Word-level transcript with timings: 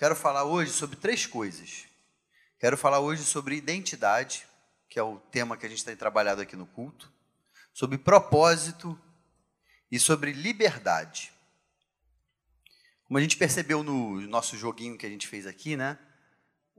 Quero 0.00 0.16
falar 0.16 0.44
hoje 0.44 0.72
sobre 0.72 0.96
três 0.96 1.26
coisas. 1.26 1.84
Quero 2.58 2.78
falar 2.78 3.00
hoje 3.00 3.22
sobre 3.22 3.56
identidade, 3.56 4.46
que 4.88 4.98
é 4.98 5.02
o 5.02 5.18
tema 5.30 5.58
que 5.58 5.66
a 5.66 5.68
gente 5.68 5.84
tem 5.84 5.94
trabalhado 5.94 6.40
aqui 6.40 6.56
no 6.56 6.64
culto, 6.64 7.12
sobre 7.74 7.98
propósito 7.98 8.98
e 9.92 10.00
sobre 10.00 10.32
liberdade. 10.32 11.30
Como 13.04 13.18
a 13.18 13.20
gente 13.20 13.36
percebeu 13.36 13.82
no 13.82 14.22
nosso 14.22 14.56
joguinho 14.56 14.96
que 14.96 15.04
a 15.04 15.10
gente 15.10 15.28
fez 15.28 15.46
aqui, 15.46 15.76
né? 15.76 15.98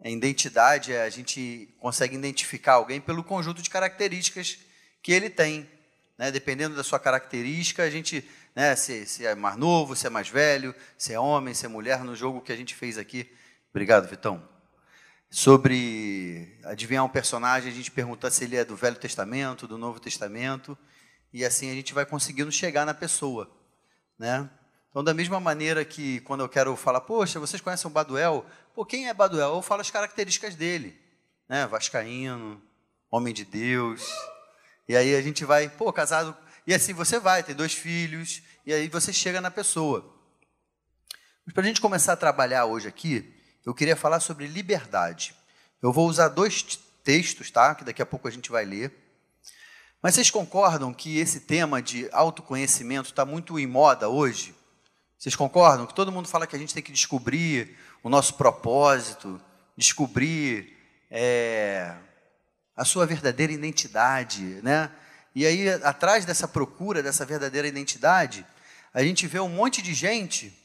A 0.04 0.10
identidade 0.10 0.92
é 0.92 1.04
a 1.04 1.10
gente 1.12 1.76
consegue 1.78 2.16
identificar 2.16 2.74
alguém 2.74 3.00
pelo 3.00 3.24
conjunto 3.24 3.62
de 3.62 3.70
características 3.70 4.58
que 5.04 5.12
ele 5.12 5.30
tem. 5.30 5.70
Né? 6.18 6.32
Dependendo 6.32 6.76
da 6.76 6.84
sua 6.84 7.00
característica, 7.00 7.84
a 7.84 7.90
gente, 7.92 8.28
né, 8.56 8.76
se, 8.76 9.06
se 9.06 9.26
é 9.26 9.36
mais 9.36 9.58
novo, 9.58 9.96
se 9.96 10.08
é 10.08 10.10
mais 10.10 10.30
velho, 10.30 10.76
se 10.98 11.14
é 11.14 11.20
homem, 11.20 11.54
se 11.54 11.66
é 11.66 11.70
mulher, 11.70 12.04
no 12.04 12.16
jogo 12.16 12.42
que 12.42 12.52
a 12.52 12.56
gente 12.56 12.76
fez 12.76 12.98
aqui. 12.98 13.32
Obrigado, 13.70 14.08
Vitão. 14.08 14.48
Sobre 15.30 16.60
adivinhar 16.66 17.06
um 17.06 17.10
personagem, 17.10 17.72
a 17.72 17.74
gente 17.74 17.90
pergunta 17.90 18.30
se 18.30 18.44
ele 18.44 18.58
é 18.58 18.66
do 18.66 18.76
Velho 18.76 18.98
Testamento, 18.98 19.66
do 19.66 19.78
Novo 19.78 20.00
Testamento, 20.00 20.78
e 21.32 21.46
assim 21.46 21.72
a 21.72 21.74
gente 21.74 21.94
vai 21.94 22.06
conseguindo 22.06 22.52
chegar 22.52 22.86
na 22.86 22.94
pessoa. 22.94 23.50
Né? 24.20 24.50
Então, 24.90 25.02
da 25.02 25.14
mesma 25.14 25.40
maneira 25.40 25.86
que 25.86 26.20
quando 26.22 26.42
eu 26.42 26.50
quero 26.50 26.76
falar, 26.76 27.00
poxa, 27.00 27.40
vocês 27.40 27.62
conhecem 27.62 27.90
o 27.90 27.94
Baduel? 27.94 28.46
Pô, 28.76 28.86
quem 28.86 29.08
é 29.08 29.14
Baduel? 29.14 29.56
Eu 29.56 29.62
falo 29.62 29.80
as 29.80 29.90
características 29.90 30.54
dele. 30.54 31.00
Né? 31.48 31.66
Vascaíno, 31.66 32.62
homem 33.10 33.34
de 33.34 33.46
Deus. 33.46 34.06
E 34.90 34.96
aí 34.98 35.16
a 35.16 35.22
gente 35.22 35.46
vai, 35.46 35.70
pô, 35.70 35.94
casado. 35.94 36.36
E 36.66 36.74
assim 36.74 36.94
você 36.94 37.20
vai, 37.20 37.44
tem 37.44 37.56
dois 37.56 37.74
filhos, 37.74 38.42
e 38.66 38.74
aí 38.74 38.88
você 38.88 39.12
chega 39.12 39.42
na 39.42 39.50
pessoa. 39.52 40.16
Mas 41.46 41.54
para 41.54 41.64
a 41.64 41.66
gente 41.66 41.82
começar 41.82 42.14
a 42.14 42.18
trabalhar 42.18 42.66
hoje 42.66 42.88
aqui, 42.88 43.34
eu 43.66 43.74
queria 43.74 43.96
falar 43.96 44.20
sobre 44.20 44.48
liberdade. 44.48 45.36
Eu 45.82 45.92
vou 45.92 46.08
usar 46.08 46.28
dois 46.28 46.62
textos, 47.04 47.50
tá? 47.50 47.74
Que 47.74 47.84
daqui 47.84 48.02
a 48.02 48.06
pouco 48.06 48.28
a 48.28 48.32
gente 48.32 48.52
vai 48.52 48.66
ler. 48.66 48.96
Mas 50.02 50.16
vocês 50.16 50.32
concordam 50.32 50.94
que 50.94 51.20
esse 51.20 51.42
tema 51.42 51.82
de 51.82 52.10
autoconhecimento 52.12 53.10
está 53.10 53.26
muito 53.26 53.60
em 53.60 53.68
moda 53.68 54.10
hoje? 54.10 54.56
Vocês 55.18 55.36
concordam? 55.36 55.86
Que 55.86 55.94
todo 55.94 56.12
mundo 56.12 56.28
fala 56.28 56.48
que 56.48 56.56
a 56.56 56.60
gente 56.60 56.74
tem 56.74 56.82
que 56.82 56.92
descobrir 56.92 57.78
o 58.02 58.10
nosso 58.10 58.34
propósito, 58.34 59.40
descobrir 59.78 60.76
é, 61.10 61.96
a 62.76 62.84
sua 62.84 63.06
verdadeira 63.06 63.54
identidade, 63.54 64.42
né? 64.64 64.90
E 65.34 65.46
aí, 65.46 65.70
atrás 65.70 66.26
dessa 66.26 66.48
procura 66.48 67.02
dessa 67.02 67.26
verdadeira 67.26 67.68
identidade, 67.68 68.46
a 68.94 69.04
gente 69.04 69.28
vê 69.28 69.40
um 69.40 69.50
monte 69.50 69.82
de 69.82 69.94
gente 69.94 70.58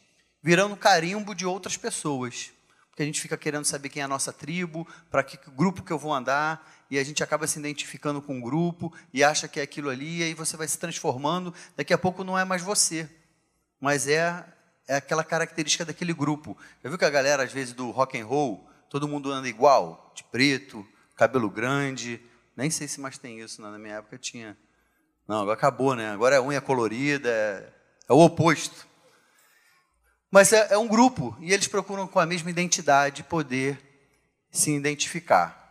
virando 0.42 0.77
carimbo 0.77 1.34
de 1.34 1.47
outras 1.47 1.77
pessoas. 1.77 2.53
Porque 2.91 3.03
a 3.03 3.06
gente 3.06 3.20
fica 3.20 3.37
querendo 3.37 3.64
saber 3.64 3.89
quem 3.89 4.00
é 4.00 4.05
a 4.05 4.09
nossa 4.09 4.33
tribo, 4.33 4.87
para 5.11 5.22
que 5.22 5.39
grupo 5.50 5.83
que 5.83 5.92
eu 5.92 5.98
vou 5.98 6.12
andar, 6.12 6.67
e 6.91 6.98
a 6.98 7.05
gente 7.05 7.22
acaba 7.22 7.47
se 7.47 7.59
identificando 7.59 8.22
com 8.22 8.37
um 8.37 8.41
grupo 8.41 8.92
e 9.12 9.22
acha 9.22 9.47
que 9.47 9.61
é 9.61 9.62
aquilo 9.62 9.91
ali, 9.91 10.19
e 10.19 10.22
aí 10.22 10.34
você 10.34 10.56
vai 10.56 10.67
se 10.67 10.78
transformando, 10.78 11.53
daqui 11.77 11.92
a 11.92 11.98
pouco 11.98 12.25
não 12.25 12.39
é 12.39 12.44
mais 12.44 12.62
você 12.62 13.09
mas 13.81 14.09
é, 14.09 14.44
é 14.89 14.97
aquela 14.97 15.25
característica 15.25 15.84
daquele 15.84 16.12
grupo. 16.12 16.56
Já 16.83 16.89
viu 16.89 16.98
que 16.98 17.05
a 17.05 17.11
galera, 17.11 17.42
às 17.42 17.53
vezes, 17.53 17.75
do 17.75 17.91
rock 17.91 18.19
and 18.19 18.27
roll, 18.27 18.69
todo 18.89 19.09
mundo 19.09 19.31
anda 19.31 19.48
igual, 19.48 20.12
de 20.14 20.25
preto, 20.25 20.87
cabelo 21.14 21.50
grande, 21.50 22.20
nem 22.56 22.70
sei 22.70 22.88
se 22.88 23.00
mais 23.00 23.18
tem 23.18 23.40
isso, 23.40 23.60
na 23.60 23.78
minha 23.78 23.96
época 23.96 24.16
tinha. 24.16 24.56
Não, 25.28 25.42
agora 25.42 25.56
acabou, 25.56 25.94
né? 25.94 26.10
Agora 26.10 26.36
é 26.36 26.40
unha 26.40 26.60
colorida, 26.60 27.28
é, 27.28 27.72
é 28.08 28.12
o 28.12 28.18
oposto. 28.18 28.86
Mas 30.30 30.52
é, 30.52 30.72
é 30.72 30.78
um 30.78 30.88
grupo, 30.88 31.36
e 31.40 31.52
eles 31.52 31.68
procuram 31.68 32.06
com 32.06 32.18
a 32.18 32.26
mesma 32.26 32.50
identidade 32.50 33.22
poder 33.22 33.78
se 34.50 34.72
identificar. 34.72 35.64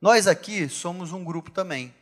Nós 0.00 0.26
aqui 0.26 0.68
somos 0.68 1.12
um 1.12 1.24
grupo 1.24 1.50
também. 1.50 1.94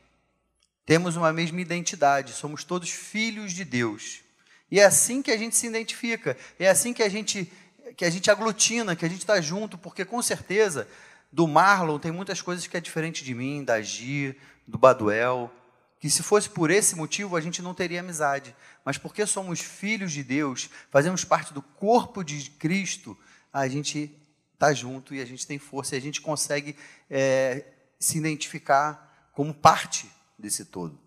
Temos 0.85 1.15
uma 1.15 1.33
mesma 1.33 1.61
identidade, 1.61 2.33
somos 2.33 2.65
todos 2.65 2.91
filhos 2.91 3.53
de 3.53 3.65
Deus. 3.65 4.21
E 4.69 4.81
é 4.81 4.85
assim 4.85 5.23
que 5.23 5.31
a 5.31 5.37
gente 5.37 5.55
se 5.55 5.67
identifica, 5.67 6.37
é 6.59 6.69
assim 6.69 6.93
que 6.93 7.03
a 7.03 7.09
gente, 7.09 7.51
que 7.97 8.05
a 8.05 8.11
gente 8.11 8.31
aglutina, 8.31 8.97
que 8.97 9.05
a 9.05 9.09
gente 9.09 9.21
está 9.21 9.41
junto, 9.41 9.79
porque 9.79 10.05
com 10.05 10.21
certeza 10.21 10.89
do 11.33 11.49
Marlon 11.49 11.99
tem 11.99 12.13
muitas 12.13 12.43
coisas 12.43 12.67
que 12.67 12.77
é 12.77 12.81
diferente 12.81 13.25
de 13.25 13.35
mim, 13.35 13.65
da 13.65 13.81
Gi, 13.81 14.39
do 14.67 14.77
Baduel, 14.77 15.51
que 15.99 16.11
se 16.11 16.23
fosse 16.23 16.51
por 16.51 16.71
esse 16.71 16.95
motivo 16.95 17.37
a 17.37 17.41
gente 17.41 17.63
não 17.63 17.73
teria 17.73 18.01
amizade. 18.01 18.55
Mas 18.85 18.99
porque 18.99 19.25
somos 19.25 19.61
filhos 19.61 20.13
de 20.13 20.23
Deus, 20.23 20.69
fazemos 20.91 21.25
parte 21.25 21.55
do 21.55 21.63
corpo 21.63 22.23
de 22.23 22.51
Cristo, 22.51 23.17
a 23.53 23.67
gente 23.67 24.15
está 24.53 24.75
junto 24.75 25.15
e 25.15 25.21
a 25.21 25.25
gente 25.25 25.47
tem 25.47 25.59
força 25.59 25.95
e 25.95 25.99
a 25.99 26.01
gente 26.03 26.21
consegue 26.21 26.77
é, 27.09 27.65
se 27.99 28.19
identificar 28.19 29.31
como 29.33 29.55
parte 29.55 30.11
desse 30.39 30.67
todo. 30.67 31.01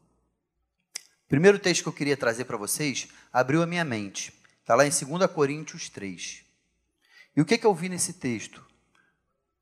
Primeiro 1.27 1.59
texto 1.59 1.83
que 1.83 1.89
eu 1.89 1.93
queria 1.93 2.17
trazer 2.17 2.45
para 2.45 2.57
vocês 2.57 3.07
abriu 3.31 3.61
a 3.61 3.67
minha 3.67 3.83
mente. 3.83 4.33
Está 4.61 4.73
lá 4.73 4.85
em 4.85 4.89
2 4.89 5.31
Coríntios 5.31 5.89
3. 5.89 6.43
E 7.35 7.41
o 7.41 7.45
que, 7.45 7.57
que 7.57 7.65
eu 7.65 7.75
vi 7.75 7.89
nesse 7.89 8.13
texto? 8.13 8.64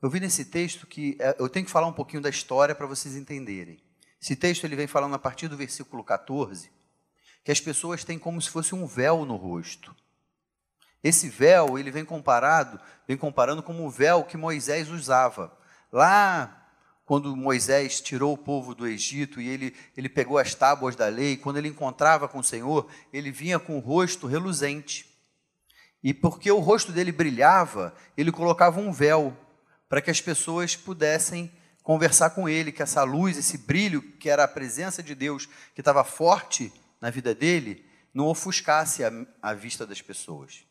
Eu 0.03 0.09
vi 0.09 0.19
nesse 0.19 0.43
texto 0.43 0.85
que 0.85 1.15
é, 1.17 1.33
eu 1.39 1.47
tenho 1.47 1.65
que 1.65 1.71
falar 1.71 1.87
um 1.87 1.93
pouquinho 1.93 2.21
da 2.21 2.29
história 2.29 2.75
para 2.75 2.85
vocês 2.85 3.15
entenderem. 3.15 3.81
Esse 4.21 4.35
texto 4.35 4.65
ele 4.65 4.75
vem 4.75 4.85
falando 4.85 5.15
a 5.15 5.19
partir 5.19 5.47
do 5.47 5.55
versículo 5.55 6.03
14 6.03 6.69
que 7.41 7.51
as 7.53 7.61
pessoas 7.61 8.03
têm 8.03 8.19
como 8.19 8.41
se 8.41 8.49
fosse 8.49 8.75
um 8.75 8.85
véu 8.85 9.23
no 9.23 9.37
rosto. 9.37 9.95
Esse 11.01 11.29
véu 11.29 11.79
ele 11.79 11.89
vem 11.89 12.03
comparado, 12.03 12.81
vem 13.07 13.15
comparando 13.15 13.63
como 13.63 13.85
o 13.85 13.89
véu 13.89 14.25
que 14.25 14.35
Moisés 14.35 14.89
usava. 14.89 15.57
Lá 15.89 16.67
quando 17.05 17.33
Moisés 17.33 18.01
tirou 18.01 18.33
o 18.33 18.37
povo 18.37 18.75
do 18.75 18.85
Egito 18.85 19.39
e 19.39 19.47
ele, 19.47 19.73
ele 19.95 20.09
pegou 20.09 20.37
as 20.37 20.53
tábuas 20.53 20.97
da 20.97 21.07
lei, 21.07 21.37
quando 21.37 21.57
ele 21.57 21.69
encontrava 21.69 22.27
com 22.27 22.39
o 22.39 22.43
Senhor, 22.43 22.89
ele 23.13 23.31
vinha 23.31 23.57
com 23.57 23.77
o 23.77 23.79
rosto 23.79 24.27
reluzente. 24.27 25.09
E 26.03 26.13
porque 26.13 26.51
o 26.51 26.59
rosto 26.59 26.91
dele 26.91 27.13
brilhava, 27.13 27.95
ele 28.17 28.33
colocava 28.33 28.81
um 28.81 28.91
véu 28.91 29.37
para 29.93 30.01
que 30.01 30.09
as 30.09 30.19
pessoas 30.19 30.75
pudessem 30.75 31.55
conversar 31.83 32.31
com 32.31 32.49
ele, 32.49 32.71
que 32.71 32.81
essa 32.81 33.03
luz, 33.03 33.37
esse 33.37 33.59
brilho, 33.59 34.01
que 34.17 34.27
era 34.27 34.43
a 34.43 34.47
presença 34.47 35.03
de 35.03 35.13
Deus, 35.13 35.45
que 35.75 35.81
estava 35.81 36.03
forte 36.03 36.73
na 36.99 37.11
vida 37.11 37.35
dele, 37.35 37.87
não 38.11 38.25
ofuscasse 38.25 39.03
a, 39.03 39.11
a 39.39 39.53
vista 39.53 39.85
das 39.85 40.01
pessoas. 40.01 40.65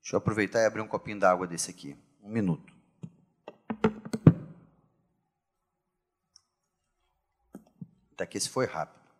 Deixa 0.00 0.14
eu 0.14 0.18
aproveitar 0.18 0.60
e 0.60 0.64
abrir 0.64 0.80
um 0.80 0.86
copinho 0.86 1.18
d'água 1.18 1.44
desse 1.44 1.72
aqui. 1.72 1.96
Um 2.22 2.28
minuto. 2.28 2.72
Até 8.12 8.26
que 8.26 8.38
esse 8.38 8.48
foi 8.48 8.66
rápido. 8.66 9.10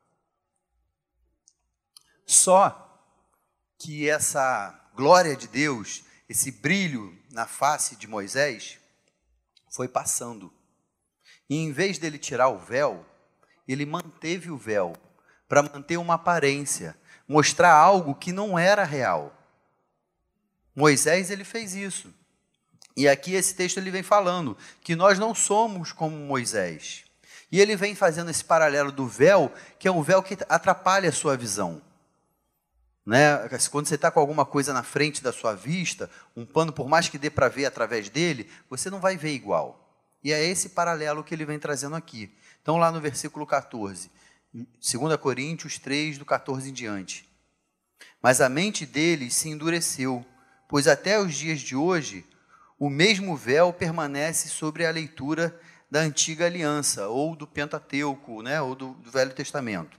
Só 2.24 2.96
que 3.76 4.08
essa 4.08 4.88
glória 4.94 5.34
de 5.34 5.48
Deus, 5.48 6.04
esse 6.28 6.52
brilho 6.52 7.12
na 7.32 7.48
face 7.48 7.96
de 7.96 8.06
Moisés, 8.06 8.78
foi 9.76 9.86
passando. 9.86 10.50
E 11.48 11.56
em 11.56 11.70
vez 11.70 11.98
dele 11.98 12.18
tirar 12.18 12.48
o 12.48 12.58
véu, 12.58 13.04
ele 13.68 13.84
manteve 13.84 14.50
o 14.50 14.56
véu 14.56 14.94
para 15.46 15.62
manter 15.62 15.98
uma 15.98 16.14
aparência, 16.14 16.96
mostrar 17.28 17.72
algo 17.72 18.14
que 18.14 18.32
não 18.32 18.58
era 18.58 18.84
real. 18.84 19.32
Moisés 20.74 21.30
ele 21.30 21.44
fez 21.44 21.74
isso. 21.74 22.12
E 22.96 23.06
aqui 23.06 23.34
esse 23.34 23.54
texto 23.54 23.76
ele 23.76 23.90
vem 23.90 24.02
falando 24.02 24.56
que 24.82 24.96
nós 24.96 25.18
não 25.18 25.34
somos 25.34 25.92
como 25.92 26.16
Moisés. 26.16 27.04
E 27.52 27.60
ele 27.60 27.76
vem 27.76 27.94
fazendo 27.94 28.30
esse 28.30 28.44
paralelo 28.44 28.90
do 28.90 29.06
véu, 29.06 29.52
que 29.78 29.86
é 29.86 29.92
um 29.92 30.02
véu 30.02 30.22
que 30.22 30.36
atrapalha 30.48 31.10
a 31.10 31.12
sua 31.12 31.36
visão. 31.36 31.82
Né? 33.06 33.48
Quando 33.70 33.86
você 33.86 33.94
está 33.94 34.10
com 34.10 34.18
alguma 34.18 34.44
coisa 34.44 34.72
na 34.72 34.82
frente 34.82 35.22
da 35.22 35.32
sua 35.32 35.54
vista, 35.54 36.10
um 36.36 36.44
pano, 36.44 36.72
por 36.72 36.88
mais 36.88 37.08
que 37.08 37.16
dê 37.16 37.30
para 37.30 37.48
ver 37.48 37.64
através 37.64 38.10
dele, 38.10 38.50
você 38.68 38.90
não 38.90 38.98
vai 38.98 39.16
ver 39.16 39.32
igual. 39.32 39.88
E 40.24 40.32
é 40.32 40.44
esse 40.44 40.70
paralelo 40.70 41.22
que 41.22 41.32
ele 41.32 41.44
vem 41.44 41.58
trazendo 41.58 41.94
aqui. 41.94 42.36
Então, 42.60 42.78
lá 42.78 42.90
no 42.90 43.00
versículo 43.00 43.46
14, 43.46 44.10
2 44.52 45.16
Coríntios 45.18 45.78
3, 45.78 46.18
do 46.18 46.24
14 46.24 46.68
em 46.68 46.72
diante. 46.72 47.28
Mas 48.20 48.40
a 48.40 48.48
mente 48.48 48.84
deles 48.84 49.36
se 49.36 49.48
endureceu, 49.48 50.26
pois 50.68 50.88
até 50.88 51.20
os 51.20 51.32
dias 51.32 51.60
de 51.60 51.76
hoje 51.76 52.26
o 52.76 52.90
mesmo 52.90 53.36
véu 53.36 53.72
permanece 53.72 54.48
sobre 54.48 54.84
a 54.84 54.90
leitura 54.90 55.58
da 55.88 56.00
antiga 56.00 56.46
aliança, 56.46 57.06
ou 57.08 57.36
do 57.36 57.46
Pentateuco, 57.46 58.42
né, 58.42 58.60
ou 58.60 58.74
do, 58.74 58.94
do 58.94 59.10
Velho 59.10 59.32
Testamento. 59.32 59.96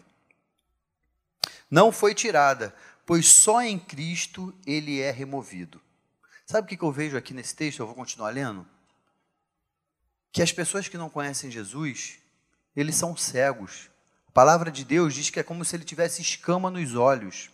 Não 1.69 1.91
foi 1.91 2.13
tirada, 2.13 2.73
pois 3.07 3.25
só 3.29 3.61
em 3.61 3.79
Cristo 3.79 4.53
ele 4.65 4.99
é 4.99 5.09
removido. 5.09 5.81
Sabe 6.45 6.65
o 6.65 6.77
que 6.77 6.83
eu 6.83 6.91
vejo 6.91 7.15
aqui 7.15 7.33
nesse 7.33 7.55
texto? 7.55 7.79
Eu 7.79 7.85
vou 7.85 7.95
continuar 7.95 8.31
lendo. 8.31 8.67
Que 10.29 10.41
as 10.41 10.51
pessoas 10.51 10.89
que 10.89 10.97
não 10.97 11.09
conhecem 11.09 11.49
Jesus, 11.49 12.19
eles 12.75 12.97
são 12.97 13.15
cegos. 13.15 13.89
A 14.27 14.31
palavra 14.31 14.69
de 14.69 14.83
Deus 14.83 15.15
diz 15.15 15.29
que 15.29 15.39
é 15.39 15.43
como 15.43 15.63
se 15.63 15.73
ele 15.73 15.85
tivesse 15.85 16.21
escama 16.21 16.69
nos 16.69 16.95
olhos. 16.95 17.49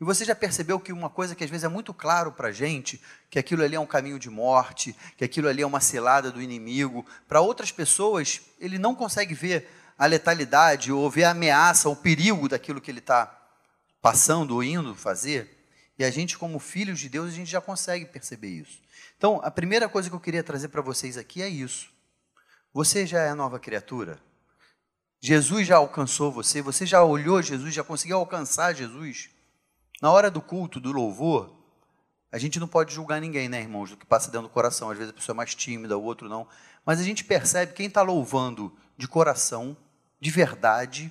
E 0.00 0.04
você 0.04 0.24
já 0.24 0.34
percebeu 0.34 0.78
que 0.78 0.92
uma 0.92 1.10
coisa 1.10 1.34
que 1.34 1.42
às 1.42 1.50
vezes 1.50 1.64
é 1.64 1.68
muito 1.68 1.92
claro 1.92 2.30
para 2.30 2.48
a 2.48 2.52
gente, 2.52 3.02
que 3.28 3.38
aquilo 3.38 3.64
ali 3.64 3.74
é 3.74 3.80
um 3.80 3.86
caminho 3.86 4.18
de 4.18 4.30
morte, 4.30 4.94
que 5.16 5.24
aquilo 5.24 5.48
ali 5.48 5.62
é 5.62 5.66
uma 5.66 5.80
cilada 5.80 6.30
do 6.30 6.40
inimigo, 6.40 7.04
para 7.26 7.40
outras 7.40 7.72
pessoas, 7.72 8.42
ele 8.60 8.78
não 8.78 8.94
consegue 8.94 9.34
ver 9.34 9.68
a 9.98 10.06
letalidade 10.06 10.92
ou 10.92 11.10
ver 11.10 11.24
a 11.24 11.30
ameaça, 11.30 11.88
o 11.88 11.96
perigo 11.96 12.48
daquilo 12.48 12.80
que 12.80 12.90
ele 12.90 13.00
está 13.00 13.43
passando 14.04 14.56
ou 14.56 14.62
indo 14.62 14.94
fazer. 14.94 15.48
E 15.98 16.04
a 16.04 16.10
gente, 16.10 16.36
como 16.36 16.58
filhos 16.58 17.00
de 17.00 17.08
Deus, 17.08 17.28
a 17.28 17.34
gente 17.34 17.50
já 17.50 17.58
consegue 17.58 18.04
perceber 18.04 18.50
isso. 18.50 18.82
Então, 19.16 19.40
a 19.42 19.50
primeira 19.50 19.88
coisa 19.88 20.10
que 20.10 20.14
eu 20.14 20.20
queria 20.20 20.44
trazer 20.44 20.68
para 20.68 20.82
vocês 20.82 21.16
aqui 21.16 21.40
é 21.40 21.48
isso. 21.48 21.88
Você 22.70 23.06
já 23.06 23.22
é 23.22 23.32
nova 23.32 23.58
criatura? 23.58 24.20
Jesus 25.22 25.66
já 25.66 25.76
alcançou 25.76 26.30
você? 26.30 26.60
Você 26.60 26.84
já 26.84 27.02
olhou 27.02 27.40
Jesus? 27.40 27.72
Já 27.72 27.82
conseguiu 27.82 28.18
alcançar 28.18 28.74
Jesus? 28.74 29.30
Na 30.02 30.10
hora 30.10 30.30
do 30.30 30.42
culto, 30.42 30.78
do 30.78 30.92
louvor, 30.92 31.56
a 32.30 32.36
gente 32.36 32.60
não 32.60 32.68
pode 32.68 32.92
julgar 32.92 33.22
ninguém, 33.22 33.48
né, 33.48 33.62
irmãos, 33.62 33.88
do 33.88 33.96
que 33.96 34.04
passa 34.04 34.30
dentro 34.30 34.48
do 34.48 34.52
coração. 34.52 34.90
Às 34.90 34.98
vezes 34.98 35.14
a 35.14 35.16
pessoa 35.16 35.34
é 35.34 35.38
mais 35.38 35.54
tímida, 35.54 35.96
o 35.96 36.02
outro 36.02 36.28
não. 36.28 36.46
Mas 36.84 37.00
a 37.00 37.02
gente 37.02 37.24
percebe 37.24 37.72
quem 37.72 37.86
está 37.86 38.02
louvando 38.02 38.70
de 38.98 39.08
coração, 39.08 39.74
de 40.20 40.30
verdade, 40.30 41.10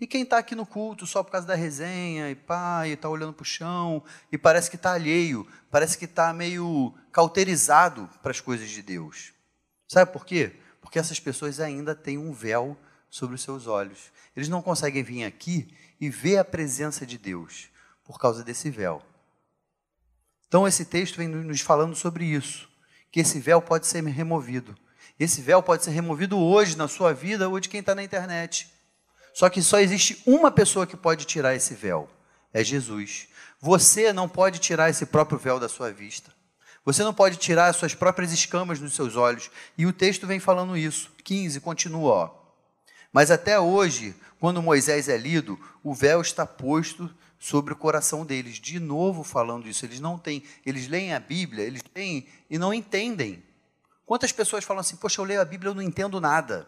e 0.00 0.06
quem 0.06 0.22
está 0.22 0.38
aqui 0.38 0.54
no 0.54 0.66
culto 0.66 1.06
só 1.06 1.22
por 1.22 1.30
causa 1.30 1.46
da 1.46 1.54
resenha, 1.54 2.30
e 2.30 2.34
pá, 2.34 2.86
e 2.86 2.92
está 2.92 3.08
olhando 3.08 3.32
para 3.32 3.42
o 3.42 3.46
chão, 3.46 4.02
e 4.30 4.36
parece 4.36 4.68
que 4.68 4.76
está 4.76 4.92
alheio, 4.92 5.46
parece 5.70 5.96
que 5.96 6.04
está 6.04 6.32
meio 6.32 6.94
cauterizado 7.12 8.08
para 8.22 8.30
as 8.30 8.40
coisas 8.40 8.68
de 8.68 8.82
Deus. 8.82 9.32
Sabe 9.86 10.12
por 10.12 10.26
quê? 10.26 10.56
Porque 10.80 10.98
essas 10.98 11.20
pessoas 11.20 11.60
ainda 11.60 11.94
têm 11.94 12.18
um 12.18 12.32
véu 12.32 12.76
sobre 13.08 13.36
os 13.36 13.42
seus 13.42 13.66
olhos. 13.66 14.10
Eles 14.34 14.48
não 14.48 14.60
conseguem 14.60 15.02
vir 15.02 15.24
aqui 15.24 15.72
e 16.00 16.10
ver 16.10 16.38
a 16.38 16.44
presença 16.44 17.06
de 17.06 17.16
Deus 17.16 17.68
por 18.02 18.18
causa 18.18 18.42
desse 18.42 18.70
véu. 18.70 19.02
Então, 20.48 20.66
esse 20.66 20.84
texto 20.84 21.16
vem 21.16 21.28
nos 21.28 21.60
falando 21.60 21.94
sobre 21.94 22.24
isso, 22.24 22.68
que 23.10 23.20
esse 23.20 23.40
véu 23.40 23.62
pode 23.62 23.86
ser 23.86 24.04
removido. 24.04 24.76
Esse 25.18 25.40
véu 25.40 25.62
pode 25.62 25.84
ser 25.84 25.92
removido 25.92 26.38
hoje 26.38 26.76
na 26.76 26.88
sua 26.88 27.12
vida 27.12 27.48
ou 27.48 27.60
de 27.60 27.68
quem 27.68 27.80
está 27.80 27.94
na 27.94 28.02
internet. 28.02 28.73
Só 29.34 29.50
que 29.50 29.60
só 29.60 29.80
existe 29.80 30.22
uma 30.24 30.50
pessoa 30.50 30.86
que 30.86 30.96
pode 30.96 31.24
tirar 31.24 31.54
esse 31.54 31.74
véu: 31.74 32.08
é 32.52 32.62
Jesus. 32.62 33.26
Você 33.60 34.12
não 34.12 34.28
pode 34.28 34.60
tirar 34.60 34.88
esse 34.88 35.04
próprio 35.04 35.38
véu 35.38 35.58
da 35.58 35.68
sua 35.68 35.92
vista. 35.92 36.32
Você 36.84 37.02
não 37.02 37.12
pode 37.12 37.36
tirar 37.36 37.66
as 37.66 37.76
suas 37.76 37.94
próprias 37.94 38.30
escamas 38.30 38.78
dos 38.78 38.94
seus 38.94 39.16
olhos. 39.16 39.50
E 39.76 39.86
o 39.86 39.92
texto 39.92 40.26
vem 40.26 40.38
falando 40.38 40.76
isso. 40.76 41.10
15, 41.24 41.60
continua. 41.60 42.12
Ó. 42.12 42.30
Mas 43.12 43.30
até 43.30 43.58
hoje, 43.58 44.14
quando 44.38 44.62
Moisés 44.62 45.08
é 45.08 45.16
lido, 45.16 45.58
o 45.82 45.94
véu 45.94 46.20
está 46.20 46.46
posto 46.46 47.10
sobre 47.38 47.72
o 47.72 47.76
coração 47.76 48.24
deles. 48.24 48.60
De 48.60 48.78
novo 48.78 49.24
falando 49.24 49.66
isso, 49.66 49.84
eles 49.84 49.98
não 49.98 50.18
têm, 50.18 50.44
eles 50.64 50.86
leem 50.86 51.14
a 51.14 51.20
Bíblia, 51.20 51.64
eles 51.64 51.82
têm 51.82 52.28
e 52.48 52.58
não 52.58 52.72
entendem. 52.72 53.42
Quantas 54.04 54.32
pessoas 54.32 54.64
falam 54.64 54.80
assim, 54.80 54.96
poxa, 54.96 55.20
eu 55.20 55.24
leio 55.24 55.40
a 55.40 55.44
Bíblia, 55.44 55.70
eu 55.70 55.74
não 55.74 55.82
entendo 55.82 56.20
nada. 56.20 56.66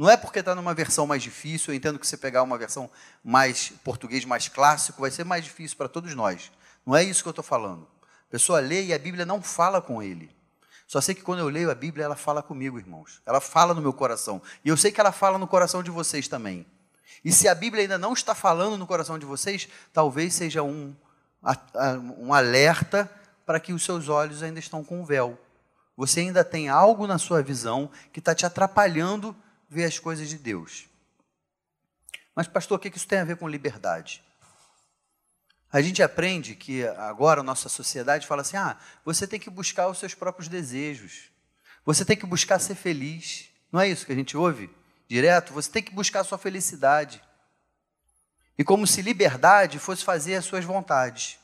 Não 0.00 0.08
é 0.08 0.16
porque 0.16 0.38
está 0.38 0.54
numa 0.54 0.72
versão 0.72 1.06
mais 1.06 1.22
difícil, 1.22 1.74
eu 1.74 1.76
entendo 1.76 1.98
que 1.98 2.06
você 2.06 2.16
pegar 2.16 2.42
uma 2.42 2.56
versão 2.56 2.90
mais 3.22 3.68
português, 3.84 4.24
mais 4.24 4.48
clássico, 4.48 5.02
vai 5.02 5.10
ser 5.10 5.24
mais 5.24 5.44
difícil 5.44 5.76
para 5.76 5.90
todos 5.90 6.14
nós. 6.14 6.50
Não 6.86 6.96
é 6.96 7.04
isso 7.04 7.22
que 7.22 7.28
eu 7.28 7.32
estou 7.32 7.44
falando. 7.44 7.86
A 8.02 8.30
pessoa 8.30 8.60
lê 8.60 8.82
e 8.84 8.94
a 8.94 8.98
Bíblia 8.98 9.26
não 9.26 9.42
fala 9.42 9.82
com 9.82 10.02
ele. 10.02 10.34
Só 10.86 11.02
sei 11.02 11.14
que 11.14 11.20
quando 11.20 11.40
eu 11.40 11.50
leio 11.50 11.70
a 11.70 11.74
Bíblia, 11.74 12.06
ela 12.06 12.16
fala 12.16 12.42
comigo, 12.42 12.78
irmãos. 12.78 13.20
Ela 13.26 13.42
fala 13.42 13.74
no 13.74 13.82
meu 13.82 13.92
coração. 13.92 14.40
E 14.64 14.70
eu 14.70 14.76
sei 14.78 14.90
que 14.90 14.98
ela 14.98 15.12
fala 15.12 15.36
no 15.36 15.46
coração 15.46 15.82
de 15.82 15.90
vocês 15.90 16.26
também. 16.26 16.64
E 17.22 17.30
se 17.30 17.46
a 17.46 17.54
Bíblia 17.54 17.82
ainda 17.82 17.98
não 17.98 18.14
está 18.14 18.34
falando 18.34 18.78
no 18.78 18.86
coração 18.86 19.18
de 19.18 19.26
vocês, 19.26 19.68
talvez 19.92 20.32
seja 20.32 20.62
um, 20.62 20.96
um 22.16 22.32
alerta 22.32 23.06
para 23.44 23.60
que 23.60 23.74
os 23.74 23.84
seus 23.84 24.08
olhos 24.08 24.42
ainda 24.42 24.60
estão 24.60 24.82
com 24.82 25.02
o 25.02 25.04
véu. 25.04 25.38
Você 25.94 26.20
ainda 26.20 26.42
tem 26.42 26.70
algo 26.70 27.06
na 27.06 27.18
sua 27.18 27.42
visão 27.42 27.90
que 28.14 28.18
está 28.18 28.34
te 28.34 28.46
atrapalhando 28.46 29.36
ver 29.70 29.84
as 29.84 29.98
coisas 29.98 30.28
de 30.28 30.36
Deus. 30.36 30.86
Mas, 32.34 32.46
pastor, 32.46 32.76
o 32.76 32.80
que 32.80 32.94
isso 32.94 33.08
tem 33.08 33.20
a 33.20 33.24
ver 33.24 33.36
com 33.36 33.48
liberdade? 33.48 34.22
A 35.72 35.80
gente 35.80 36.02
aprende 36.02 36.54
que 36.54 36.86
agora 36.86 37.40
a 37.40 37.44
nossa 37.44 37.70
sociedade 37.70 38.26
fala 38.26 38.42
assim: 38.42 38.58
ah, 38.58 38.76
você 39.04 39.26
tem 39.26 39.40
que 39.40 39.48
buscar 39.48 39.88
os 39.88 39.98
seus 39.98 40.14
próprios 40.14 40.48
desejos, 40.48 41.30
você 41.84 42.04
tem 42.04 42.16
que 42.16 42.26
buscar 42.26 42.58
ser 42.58 42.74
feliz. 42.74 43.48
Não 43.72 43.80
é 43.80 43.88
isso 43.88 44.04
que 44.04 44.12
a 44.12 44.16
gente 44.16 44.36
ouve? 44.36 44.68
direto, 45.10 45.52
você 45.52 45.68
tem 45.68 45.82
que 45.82 45.92
buscar 45.92 46.20
a 46.20 46.24
sua 46.24 46.38
felicidade. 46.38 47.20
E 48.56 48.62
como 48.62 48.86
se 48.86 49.02
liberdade 49.02 49.80
fosse 49.80 50.04
fazer 50.04 50.36
as 50.36 50.44
suas 50.44 50.64
vontades. 50.64 51.36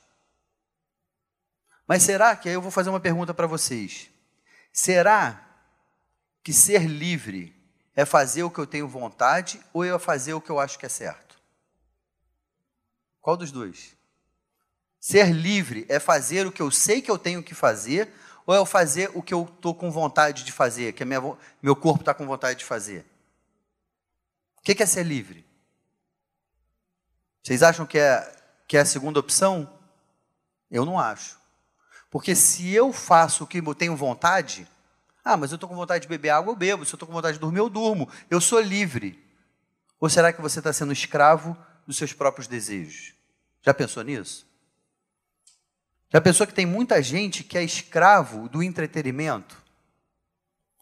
Mas 1.85 2.05
será 2.05 2.37
que, 2.37 2.49
aí 2.49 2.55
eu 2.55 2.63
vou 2.63 2.71
fazer 2.71 2.91
uma 2.91 3.01
pergunta 3.01 3.35
para 3.35 3.49
vocês: 3.49 4.09
será 4.73 5.45
que 6.45 6.53
ser 6.53 6.87
livre 6.87 7.56
é 7.97 8.05
fazer 8.05 8.43
o 8.43 8.51
que 8.51 8.59
eu 8.59 8.67
tenho 8.67 8.87
vontade 8.87 9.59
ou 9.73 9.83
é 9.83 9.99
fazer 9.99 10.35
o 10.35 10.41
que 10.41 10.51
eu 10.51 10.61
acho 10.61 10.79
que 10.79 10.85
é 10.85 10.89
certo? 10.89 11.41
Qual 13.23 13.37
dos 13.37 13.51
dois? 13.51 13.97
Ser 15.01 15.33
livre 15.33 15.87
é 15.89 15.99
fazer 15.99 16.47
o 16.47 16.53
que 16.53 16.61
eu 16.61 16.71
sei 16.71 17.01
que 17.01 17.11
eu 17.11 17.19
tenho 17.19 17.43
que 17.43 17.55
fazer 17.55 18.13
ou 18.45 18.55
é 18.55 18.65
fazer 18.67 19.11
o 19.15 19.23
que 19.23 19.33
eu 19.33 19.45
estou 19.45 19.75
com 19.75 19.91
vontade 19.91 20.45
de 20.45 20.53
fazer, 20.53 20.93
que 20.93 21.05
minha, 21.05 21.21
meu 21.63 21.75
corpo 21.75 22.03
está 22.03 22.13
com 22.13 22.27
vontade 22.27 22.59
de 22.59 22.65
fazer? 22.65 23.05
O 24.59 24.63
que 24.63 24.81
é 24.81 24.87
ser 24.87 25.03
livre? 25.03 25.45
Vocês 27.43 27.63
acham 27.63 27.87
que 27.87 27.99
é, 27.99 28.37
que 28.69 28.77
é 28.77 28.81
a 28.81 28.85
segunda 28.85 29.19
opção? 29.19 29.73
Eu 30.71 30.85
não 30.85 30.99
acho. 30.99 31.39
Porque 32.11 32.35
se 32.35 32.73
eu 32.73 32.93
faço 32.93 33.45
o 33.45 33.47
que 33.47 33.59
eu 33.59 33.75
tenho 33.75 33.97
vontade, 33.97 34.69
ah, 35.33 35.37
mas 35.37 35.51
eu 35.51 35.57
estou 35.57 35.69
com 35.69 35.75
vontade 35.75 36.03
de 36.03 36.09
beber 36.09 36.31
água, 36.31 36.53
eu 36.53 36.57
bebo. 36.57 36.85
Se 36.85 36.93
eu 36.93 36.97
estou 36.97 37.07
com 37.07 37.13
vontade 37.13 37.35
de 37.35 37.41
dormir, 37.41 37.59
eu 37.59 37.69
durmo. 37.69 38.09
Eu 38.31 38.41
sou 38.41 38.61
livre. 38.61 39.23
Ou 39.99 40.09
será 40.09 40.33
que 40.33 40.41
você 40.41 40.61
está 40.61 40.73
sendo 40.73 40.93
escravo 40.93 41.57
dos 41.87 41.97
seus 41.97 42.13
próprios 42.13 42.47
desejos? 42.47 43.15
Já 43.63 43.75
pensou 43.75 44.03
nisso? 44.03 44.47
Já 46.11 46.21
pensou 46.21 46.47
que 46.47 46.55
tem 46.55 46.67
muita 46.67 47.03
gente 47.03 47.43
que 47.43 47.59
é 47.59 47.65
escravo 47.65 48.49
do 48.49 48.63
entretenimento? 48.63 49.67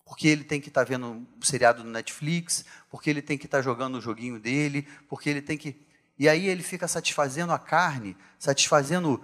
porque 0.05 0.29
ele 0.29 0.45
tem 0.45 0.61
que 0.61 0.69
estar 0.69 0.85
tá 0.85 0.89
vendo 0.89 1.07
um 1.07 1.43
seriado 1.43 1.83
no 1.83 1.91
Netflix, 1.91 2.65
porque 2.91 3.09
ele 3.11 3.23
tem 3.23 3.39
que 3.39 3.47
estar 3.47 3.59
tá 3.59 3.63
jogando 3.63 3.97
o 3.97 4.01
joguinho 4.01 4.39
dele, 4.39 4.87
porque 5.09 5.29
ele 5.31 5.43
tem 5.43 5.57
que. 5.57 5.75
E 6.19 6.29
aí 6.29 6.47
ele 6.47 6.63
fica 6.63 6.87
satisfazendo 6.87 7.53
a 7.53 7.59
carne, 7.59 8.17
satisfazendo 8.39 9.21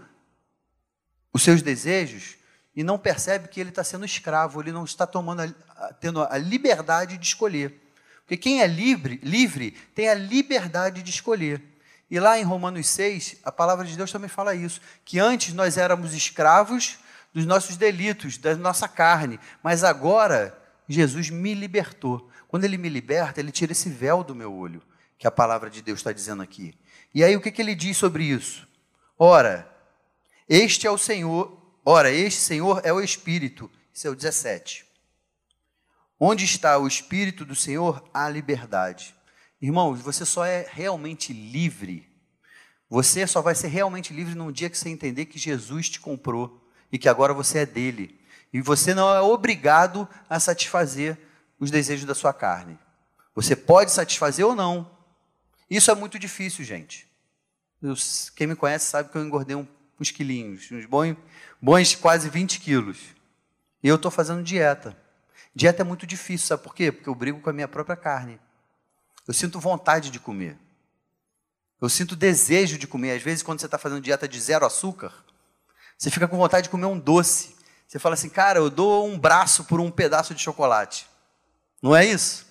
os 1.33 1.43
seus 1.43 1.63
desejos, 1.63 2.37
e 2.81 2.82
não 2.82 2.99
percebe 2.99 3.47
que 3.47 3.61
ele 3.61 3.69
está 3.69 3.85
sendo 3.85 4.06
escravo, 4.06 4.59
ele 4.59 4.73
não 4.73 4.85
está 4.85 5.06
tomando 5.06 5.43
a, 5.43 5.93
tendo 5.93 6.23
a 6.23 6.38
liberdade 6.38 7.19
de 7.19 7.26
escolher. 7.26 7.78
Porque 8.23 8.38
quem 8.38 8.62
é 8.62 8.66
livre, 8.66 9.21
livre 9.23 9.73
tem 9.95 10.09
a 10.09 10.14
liberdade 10.14 11.02
de 11.02 11.11
escolher. 11.11 11.62
E 12.11 12.19
lá 12.19 12.38
em 12.38 12.43
Romanos 12.43 12.88
6, 12.88 13.37
a 13.45 13.52
palavra 13.52 13.85
de 13.85 13.95
Deus 13.99 14.11
também 14.11 14.31
fala 14.31 14.55
isso, 14.55 14.81
que 15.05 15.19
antes 15.19 15.52
nós 15.52 15.76
éramos 15.76 16.14
escravos 16.14 16.99
dos 17.35 17.45
nossos 17.45 17.76
delitos, 17.76 18.38
da 18.38 18.57
nossa 18.57 18.88
carne, 18.88 19.38
mas 19.62 19.85
agora 19.85 20.59
Jesus 20.88 21.28
me 21.28 21.52
libertou. 21.52 22.31
Quando 22.49 22.64
ele 22.64 22.78
me 22.78 22.88
liberta, 22.88 23.40
ele 23.40 23.52
tira 23.52 23.73
esse 23.73 23.90
véu 23.90 24.25
do 24.25 24.35
meu 24.35 24.55
olho, 24.55 24.83
que 25.19 25.26
a 25.26 25.31
palavra 25.31 25.69
de 25.69 25.83
Deus 25.83 25.99
está 25.99 26.12
dizendo 26.12 26.43
aqui. 26.43 26.75
E 27.14 27.23
aí 27.23 27.37
o 27.37 27.43
que, 27.43 27.52
que 27.52 27.61
ele 27.61 27.75
diz 27.75 27.99
sobre 27.99 28.25
isso? 28.25 28.66
Ora, 29.19 29.71
este 30.49 30.87
é 30.87 30.90
o 30.90 30.97
Senhor, 30.97 31.60
ora, 31.85 32.11
este 32.11 32.41
Senhor 32.41 32.81
é 32.85 32.93
o 32.93 33.01
Espírito. 33.01 33.71
Isso 33.93 34.07
é 34.07 34.11
o 34.11 34.15
17. 34.15 34.87
Onde 36.19 36.45
está 36.45 36.79
o 36.79 36.87
Espírito 36.87 37.45
do 37.45 37.55
Senhor, 37.55 38.03
há 38.13 38.29
liberdade. 38.29 39.15
Irmãos, 39.61 40.01
você 40.01 40.25
só 40.25 40.45
é 40.45 40.67
realmente 40.71 41.33
livre. 41.33 42.09
Você 42.89 43.27
só 43.27 43.41
vai 43.41 43.55
ser 43.55 43.69
realmente 43.69 44.13
livre 44.13 44.35
no 44.35 44.53
dia 44.53 44.69
que 44.69 44.77
você 44.77 44.89
entender 44.89 45.27
que 45.27 45.39
Jesus 45.39 45.89
te 45.89 46.01
comprou 46.01 46.67
e 46.91 46.99
que 46.99 47.09
agora 47.09 47.33
você 47.33 47.61
é 47.61 47.67
dele. 47.67 48.21
E 48.53 48.61
você 48.61 48.95
não 48.95 49.15
é 49.15 49.21
obrigado 49.21 50.09
a 50.29 50.41
satisfazer 50.41 51.19
os 51.59 51.71
desejos 51.71 52.05
da 52.05 52.15
sua 52.15 52.33
carne. 52.33 52.79
Você 53.35 53.55
pode 53.55 53.93
satisfazer 53.93 54.45
ou 54.45 54.55
não. 54.55 54.91
Isso 55.71 55.91
é 55.91 55.95
muito 55.95 56.19
difícil, 56.19 56.65
gente. 56.65 57.09
Quem 58.35 58.47
me 58.47 58.57
conhece 58.57 58.87
sabe 58.87 59.11
que 59.11 59.17
eu 59.17 59.25
engordei 59.25 59.55
um, 59.55 59.67
uns 60.00 60.11
quilinhos, 60.11 60.71
uns 60.73 60.87
bons, 60.87 61.16
bons 61.61 61.95
quase 61.95 62.30
20 62.30 62.59
quilos. 62.61 62.99
E 63.83 63.88
eu 63.88 63.97
estou 63.97 64.11
fazendo 64.11 64.42
dieta. 64.42 64.97
Dieta 65.54 65.83
é 65.83 65.85
muito 65.85 66.07
difícil, 66.07 66.47
sabe 66.47 66.62
por 66.62 66.75
quê? 66.75 66.90
Porque 66.90 67.09
eu 67.09 67.14
brigo 67.14 67.40
com 67.40 67.50
a 67.50 67.52
minha 67.52 67.69
própria 67.69 67.97
carne. 67.97 68.40
Eu 69.28 69.35
sinto 69.35 69.61
vontade 69.61 70.11
de 70.11 70.19
comer. 70.19 70.57
Eu 71.80 71.88
sinto 71.88 72.16
desejo 72.16 72.78
de 72.78 72.87
comer. 72.87 73.12
Às 73.12 73.23
vezes, 73.23 73.42
quando 73.42 73.61
você 73.61 73.66
está 73.66 73.78
fazendo 73.78 74.00
dieta 74.00 74.28
de 74.28 74.40
zero 74.40 74.66
açúcar, 74.66 75.12
você 75.97 76.11
fica 76.11 76.28
com 76.28 76.37
vontade 76.37 76.64
de 76.64 76.71
comer 76.71 76.87
um 76.87 76.99
doce. 76.99 77.57
Você 77.87 77.99
fala 77.99 78.14
assim, 78.14 78.28
cara, 78.28 78.59
eu 78.59 78.71
dou 78.71 79.07
um 79.07 79.19
braço 79.19 79.64
por 79.64 79.80
um 79.80 79.90
pedaço 79.90 80.35
de 80.35 80.40
chocolate. 80.40 81.07
Não 81.83 81.95
é 81.95 82.04
isso? 82.04 82.47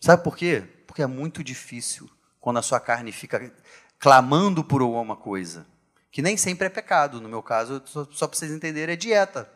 Sabe 0.00 0.22
por 0.22 0.36
quê? 0.36 0.62
Porque 0.86 1.02
é 1.02 1.06
muito 1.06 1.42
difícil 1.42 2.08
quando 2.40 2.58
a 2.58 2.62
sua 2.62 2.78
carne 2.78 3.10
fica 3.10 3.52
clamando 3.98 4.62
por 4.62 4.80
alguma 4.80 5.16
coisa, 5.16 5.66
que 6.10 6.22
nem 6.22 6.36
sempre 6.36 6.66
é 6.66 6.70
pecado. 6.70 7.20
No 7.20 7.28
meu 7.28 7.42
caso, 7.42 7.82
só, 7.84 8.06
só 8.10 8.26
para 8.26 8.38
vocês 8.38 8.52
entenderem, 8.52 8.92
é 8.92 8.96
dieta. 8.96 9.50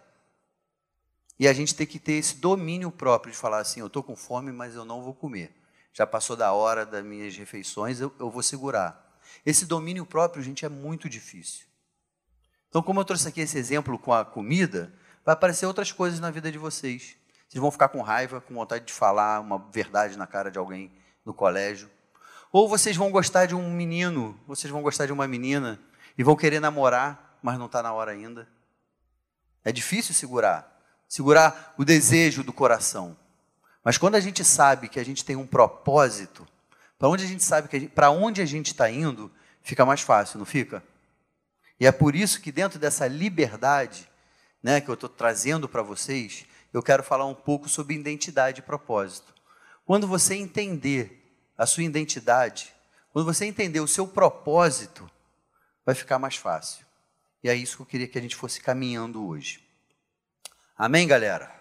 E 1.38 1.48
a 1.48 1.52
gente 1.52 1.74
tem 1.74 1.86
que 1.86 1.98
ter 1.98 2.14
esse 2.14 2.36
domínio 2.36 2.90
próprio 2.90 3.32
de 3.32 3.38
falar 3.38 3.58
assim: 3.58 3.80
eu 3.80 3.86
estou 3.86 4.02
com 4.02 4.14
fome, 4.14 4.52
mas 4.52 4.74
eu 4.74 4.84
não 4.84 5.02
vou 5.02 5.14
comer. 5.14 5.54
Já 5.92 6.06
passou 6.06 6.36
da 6.36 6.52
hora 6.52 6.86
das 6.86 7.04
minhas 7.04 7.36
refeições, 7.36 8.00
eu, 8.00 8.12
eu 8.18 8.30
vou 8.30 8.42
segurar. 8.42 9.20
Esse 9.44 9.66
domínio 9.66 10.06
próprio, 10.06 10.42
gente, 10.42 10.64
é 10.64 10.68
muito 10.68 11.08
difícil. 11.08 11.66
Então, 12.68 12.82
como 12.82 13.00
eu 13.00 13.04
trouxe 13.04 13.28
aqui 13.28 13.40
esse 13.40 13.58
exemplo 13.58 13.98
com 13.98 14.12
a 14.12 14.24
comida, 14.24 14.92
vai 15.24 15.34
aparecer 15.34 15.66
outras 15.66 15.92
coisas 15.92 16.20
na 16.20 16.30
vida 16.30 16.50
de 16.50 16.58
vocês. 16.58 17.16
Vocês 17.48 17.60
vão 17.60 17.70
ficar 17.70 17.88
com 17.88 18.00
raiva, 18.00 18.40
com 18.40 18.54
vontade 18.54 18.86
de 18.86 18.92
falar 18.92 19.40
uma 19.40 19.58
verdade 19.58 20.16
na 20.16 20.26
cara 20.26 20.50
de 20.50 20.58
alguém 20.58 20.90
no 21.24 21.34
colégio. 21.34 21.90
Ou 22.52 22.68
vocês 22.68 22.96
vão 22.96 23.10
gostar 23.10 23.46
de 23.46 23.54
um 23.54 23.72
menino, 23.72 24.38
vocês 24.46 24.70
vão 24.70 24.82
gostar 24.82 25.06
de 25.06 25.12
uma 25.12 25.26
menina 25.26 25.80
e 26.16 26.22
vão 26.22 26.36
querer 26.36 26.60
namorar, 26.60 27.38
mas 27.42 27.58
não 27.58 27.66
está 27.66 27.82
na 27.82 27.92
hora 27.92 28.12
ainda. 28.12 28.46
É 29.64 29.72
difícil 29.72 30.14
segurar 30.14 30.72
segurar 31.12 31.74
o 31.76 31.84
desejo 31.84 32.42
do 32.42 32.54
coração. 32.54 33.14
Mas 33.84 33.98
quando 33.98 34.14
a 34.14 34.20
gente 34.20 34.42
sabe 34.42 34.88
que 34.88 34.98
a 34.98 35.04
gente 35.04 35.22
tem 35.22 35.36
um 35.36 35.46
propósito, 35.46 36.48
para 36.98 37.06
onde 37.06 37.22
a 37.22 37.26
gente 37.26 37.44
sabe 37.44 37.68
que 37.68 37.86
para 37.86 38.10
onde 38.10 38.40
a 38.40 38.46
gente 38.46 38.68
está 38.68 38.90
indo, 38.90 39.30
fica 39.60 39.84
mais 39.84 40.00
fácil, 40.00 40.38
não 40.38 40.46
fica? 40.46 40.82
E 41.78 41.86
é 41.86 41.92
por 41.92 42.16
isso 42.16 42.40
que 42.40 42.50
dentro 42.50 42.78
dessa 42.78 43.06
liberdade, 43.06 44.08
né, 44.62 44.80
que 44.80 44.88
eu 44.88 44.94
estou 44.94 45.06
trazendo 45.06 45.68
para 45.68 45.82
vocês, 45.82 46.46
eu 46.72 46.82
quero 46.82 47.02
falar 47.02 47.26
um 47.26 47.34
pouco 47.34 47.68
sobre 47.68 47.94
identidade 47.94 48.60
e 48.60 48.62
propósito. 48.62 49.34
Quando 49.84 50.06
você 50.06 50.34
entender 50.34 51.21
a 51.56 51.66
sua 51.66 51.84
identidade, 51.84 52.72
quando 53.12 53.26
você 53.26 53.44
entender 53.44 53.80
o 53.80 53.88
seu 53.88 54.06
propósito, 54.06 55.10
vai 55.84 55.94
ficar 55.94 56.18
mais 56.18 56.36
fácil. 56.36 56.84
E 57.42 57.48
é 57.48 57.54
isso 57.54 57.76
que 57.76 57.82
eu 57.82 57.86
queria 57.86 58.08
que 58.08 58.18
a 58.18 58.22
gente 58.22 58.36
fosse 58.36 58.60
caminhando 58.60 59.26
hoje. 59.26 59.62
Amém, 60.76 61.06
galera? 61.06 61.52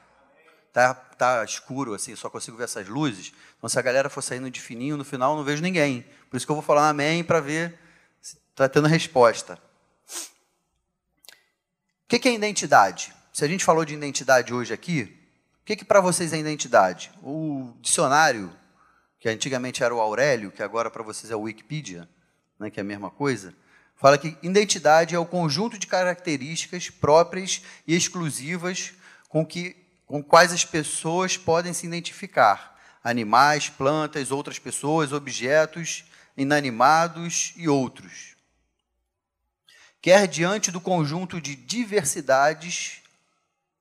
Tá, 0.72 0.94
tá 0.94 1.44
escuro 1.44 1.94
assim, 1.94 2.16
só 2.16 2.30
consigo 2.30 2.56
ver 2.56 2.64
essas 2.64 2.88
luzes. 2.88 3.34
Então, 3.58 3.70
se 3.70 3.78
a 3.78 3.82
galera 3.82 4.10
for 4.10 4.22
saindo 4.22 4.50
de 4.50 4.62
fininho, 4.62 4.96
no 4.96 5.04
final 5.04 5.36
não 5.36 5.44
vejo 5.44 5.62
ninguém. 5.62 6.06
Por 6.30 6.38
isso 6.38 6.46
que 6.46 6.52
eu 6.52 6.56
vou 6.56 6.64
falar 6.64 6.88
amém 6.88 7.24
para 7.24 7.42
ver 7.42 7.78
se 8.22 8.38
está 8.52 8.70
tendo 8.70 8.88
resposta. 8.88 9.60
O 12.06 12.08
que, 12.08 12.20
que 12.20 12.30
é 12.30 12.34
identidade? 12.34 13.14
Se 13.34 13.44
a 13.44 13.48
gente 13.48 13.66
falou 13.66 13.84
de 13.84 13.94
identidade 13.94 14.54
hoje 14.54 14.74
aqui, 14.74 15.18
o 15.62 15.66
que, 15.66 15.76
que 15.76 15.86
para 15.86 16.02
vocês 16.02 16.34
é 16.34 16.38
identidade? 16.38 17.12
O 17.22 17.74
dicionário, 17.82 18.52
que 19.22 19.30
antigamente 19.30 19.84
era 19.84 19.94
o 19.94 20.02
Aurélio, 20.02 20.52
que 20.52 20.64
agora 20.64 20.90
para 20.90 21.04
vocês 21.04 21.32
é 21.32 21.36
o 21.36 21.42
Wikipedia, 21.42 22.10
né, 22.60 22.72
que 22.72 22.80
é 22.80 22.82
a 22.82 22.84
mesma 22.84 23.12
coisa, 23.12 23.54
fala 23.96 24.18
que 24.18 24.36
identidade 24.42 25.14
é 25.14 25.20
o 25.20 25.28
conjunto 25.28 25.78
de 25.78 25.86
características 25.86 26.90
próprias 26.90 27.62
e 27.86 27.96
exclusivas 27.96 28.94
com, 29.30 29.46
que, 29.46 29.78
com 30.08 30.24
quais 30.24 30.52
as 30.52 30.66
pessoas 30.66 31.38
podem 31.38 31.72
se 31.72 31.86
identificar: 31.86 32.76
animais, 33.04 33.70
plantas, 33.70 34.32
outras 34.32 34.58
pessoas, 34.58 35.14
objetos 35.14 36.04
inanimados 36.36 37.54
e 37.56 37.70
outros. 37.70 38.36
Quer 40.02 40.28
diante 40.28 40.72
do 40.72 40.82
conjunto 40.82 41.40
de 41.40 41.56
diversidades, 41.56 43.01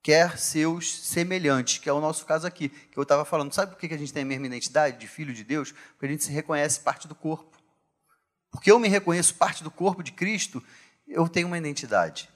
quer 0.03 0.39
seus 0.39 0.99
semelhantes, 1.01 1.79
que 1.79 1.89
é 1.89 1.93
o 1.93 2.01
nosso 2.01 2.25
caso 2.25 2.47
aqui, 2.47 2.69
que 2.69 2.99
eu 2.99 3.03
estava 3.03 3.25
falando. 3.25 3.53
Sabe 3.53 3.73
por 3.73 3.79
que 3.79 3.93
a 3.93 3.99
gente 3.99 4.13
tem 4.13 4.23
a 4.23 4.27
mesma 4.27 4.47
identidade 4.47 4.99
de 4.99 5.07
filho 5.07 5.35
de 5.35 5.45
Deus? 5.45 5.73
Porque 5.73 6.07
a 6.07 6.09
gente 6.09 6.25
se 6.25 6.33
reconhece 6.33 6.81
parte 6.81 7.07
do 7.07 7.15
corpo. 7.15 7.59
Porque 8.51 8.71
eu 8.71 8.79
me 8.79 8.89
reconheço 8.89 9.35
parte 9.35 9.63
do 9.63 9.71
corpo 9.71 10.03
de 10.03 10.13
Cristo, 10.13 10.63
eu 11.07 11.29
tenho 11.29 11.47
uma 11.47 11.59
identidade. 11.59 12.29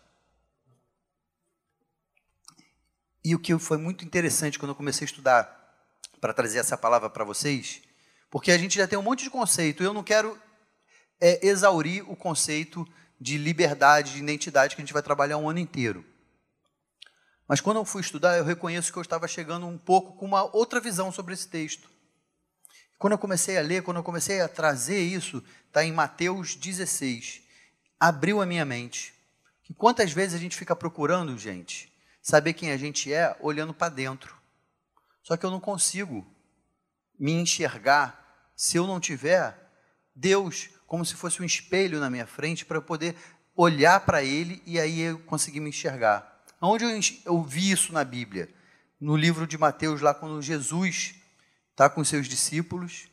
E 3.25 3.35
o 3.35 3.38
que 3.38 3.59
foi 3.59 3.78
muito 3.78 4.04
interessante 4.04 4.59
quando 4.59 4.71
eu 4.71 4.76
comecei 4.76 5.06
a 5.06 5.11
estudar 5.11 5.64
para 6.21 6.35
trazer 6.35 6.59
essa 6.59 6.76
palavra 6.76 7.09
para 7.09 7.25
vocês, 7.25 7.83
porque 8.30 8.52
a 8.52 8.59
gente 8.59 8.76
já 8.76 8.87
tem 8.87 8.99
um 8.99 9.02
monte 9.02 9.25
de 9.25 9.30
conceito, 9.30 9.83
eu 9.83 9.94
não 9.94 10.02
quero 10.02 10.38
é, 11.21 11.47
exaurir 11.47 12.09
o 12.11 12.14
conceito 12.14 12.87
de 13.18 13.38
liberdade, 13.38 14.12
de 14.12 14.18
identidade 14.18 14.76
que 14.76 14.83
a 14.83 14.85
gente 14.85 14.92
vai 14.92 15.02
trabalhar 15.02 15.38
um 15.38 15.49
ano 15.49 15.59
inteiro. 15.59 16.04
Mas 17.46 17.60
quando 17.60 17.76
eu 17.76 17.84
fui 17.84 18.00
estudar, 18.00 18.38
eu 18.38 18.44
reconheço 18.44 18.92
que 18.92 18.98
eu 18.98 19.02
estava 19.02 19.28
chegando 19.28 19.66
um 19.66 19.76
pouco 19.76 20.16
com 20.16 20.24
uma 20.24 20.44
outra 20.56 20.80
visão 20.80 21.12
sobre 21.12 21.34
esse 21.34 21.48
texto. 21.48 21.90
Quando 22.98 23.12
eu 23.12 23.18
comecei 23.18 23.58
a 23.58 23.62
ler, 23.62 23.82
quando 23.82 23.98
eu 23.98 24.02
comecei 24.02 24.40
a 24.40 24.48
trazer 24.48 25.00
isso, 25.00 25.42
está 25.66 25.84
em 25.84 25.92
Mateus 25.92 26.54
16, 26.54 27.42
abriu 28.00 28.40
a 28.40 28.46
minha 28.46 28.64
mente. 28.64 29.12
Que 29.62 29.74
quantas 29.74 30.12
vezes 30.12 30.34
a 30.34 30.38
gente 30.38 30.56
fica 30.56 30.74
procurando, 30.74 31.36
gente, 31.36 31.92
saber 32.22 32.54
quem 32.54 32.70
a 32.70 32.76
gente 32.76 33.12
é 33.12 33.36
olhando 33.40 33.74
para 33.74 33.92
dentro. 33.92 34.34
Só 35.22 35.36
que 35.36 35.44
eu 35.44 35.50
não 35.50 35.60
consigo 35.60 36.26
me 37.18 37.32
enxergar 37.32 38.52
se 38.56 38.76
eu 38.76 38.86
não 38.86 39.00
tiver 39.00 39.54
Deus 40.14 40.70
como 40.86 41.04
se 41.04 41.14
fosse 41.14 41.42
um 41.42 41.44
espelho 41.44 41.98
na 41.98 42.08
minha 42.08 42.26
frente 42.26 42.64
para 42.64 42.76
eu 42.78 42.82
poder 42.82 43.16
olhar 43.56 44.00
para 44.00 44.22
Ele 44.22 44.62
e 44.66 44.78
aí 44.78 45.00
eu 45.00 45.18
conseguir 45.20 45.60
me 45.60 45.70
enxergar. 45.70 46.33
Onde 46.66 46.85
eu, 46.85 46.90
eu 47.26 47.42
vi 47.42 47.71
isso 47.71 47.92
na 47.92 48.02
Bíblia? 48.02 48.49
No 48.99 49.16
livro 49.16 49.47
de 49.47 49.59
Mateus, 49.59 50.00
lá 50.00 50.14
quando 50.14 50.40
Jesus 50.40 51.14
está 51.71 51.90
com 51.90 52.02
seus 52.02 52.26
discípulos, 52.26 53.06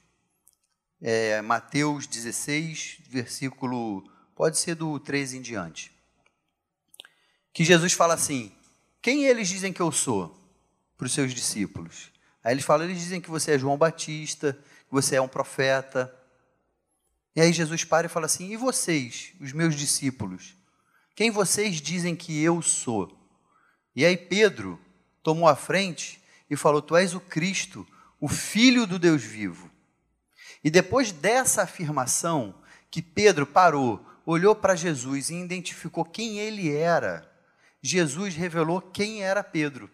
é, 1.01 1.41
Mateus 1.41 2.07
16, 2.07 2.99
versículo, 3.09 4.09
pode 4.35 4.57
ser 4.57 4.75
do 4.75 4.97
13 4.99 5.39
em 5.39 5.41
diante. 5.41 5.91
Que 7.51 7.65
Jesus 7.65 7.91
fala 7.91 8.13
assim: 8.13 8.51
quem 9.01 9.25
eles 9.25 9.49
dizem 9.49 9.73
que 9.73 9.81
eu 9.81 9.91
sou? 9.91 10.39
Para 10.97 11.07
os 11.07 11.13
seus 11.13 11.33
discípulos. 11.33 12.11
Aí 12.43 12.53
eles 12.53 12.63
falam, 12.63 12.85
eles 12.85 12.99
dizem 12.99 13.19
que 13.19 13.29
você 13.29 13.53
é 13.53 13.59
João 13.59 13.77
Batista, 13.77 14.53
que 14.87 14.91
você 14.93 15.17
é 15.17 15.21
um 15.21 15.27
profeta. 15.27 16.15
E 17.35 17.41
aí 17.41 17.51
Jesus 17.51 17.83
para 17.83 18.05
e 18.05 18.09
fala 18.09 18.27
assim: 18.27 18.51
e 18.51 18.55
vocês, 18.55 19.33
os 19.41 19.51
meus 19.51 19.75
discípulos? 19.75 20.55
Quem 21.15 21.29
vocês 21.29 21.81
dizem 21.81 22.15
que 22.15 22.41
eu 22.41 22.61
sou? 22.61 23.20
E 23.95 24.05
aí 24.05 24.15
Pedro 24.15 24.79
tomou 25.21 25.47
a 25.47 25.55
frente 25.55 26.21
e 26.49 26.55
falou: 26.55 26.81
Tu 26.81 26.95
és 26.95 27.13
o 27.13 27.19
Cristo, 27.19 27.87
o 28.19 28.27
Filho 28.27 28.85
do 28.85 28.97
Deus 28.97 29.23
vivo. 29.23 29.69
E 30.63 30.69
depois 30.69 31.11
dessa 31.11 31.63
afirmação, 31.63 32.55
que 32.89 33.01
Pedro 33.01 33.47
parou, 33.47 34.05
olhou 34.25 34.55
para 34.55 34.75
Jesus 34.75 35.29
e 35.29 35.35
identificou 35.35 36.05
quem 36.05 36.39
ele 36.39 36.71
era, 36.71 37.29
Jesus 37.81 38.35
revelou 38.35 38.81
quem 38.81 39.23
era 39.23 39.43
Pedro. 39.43 39.89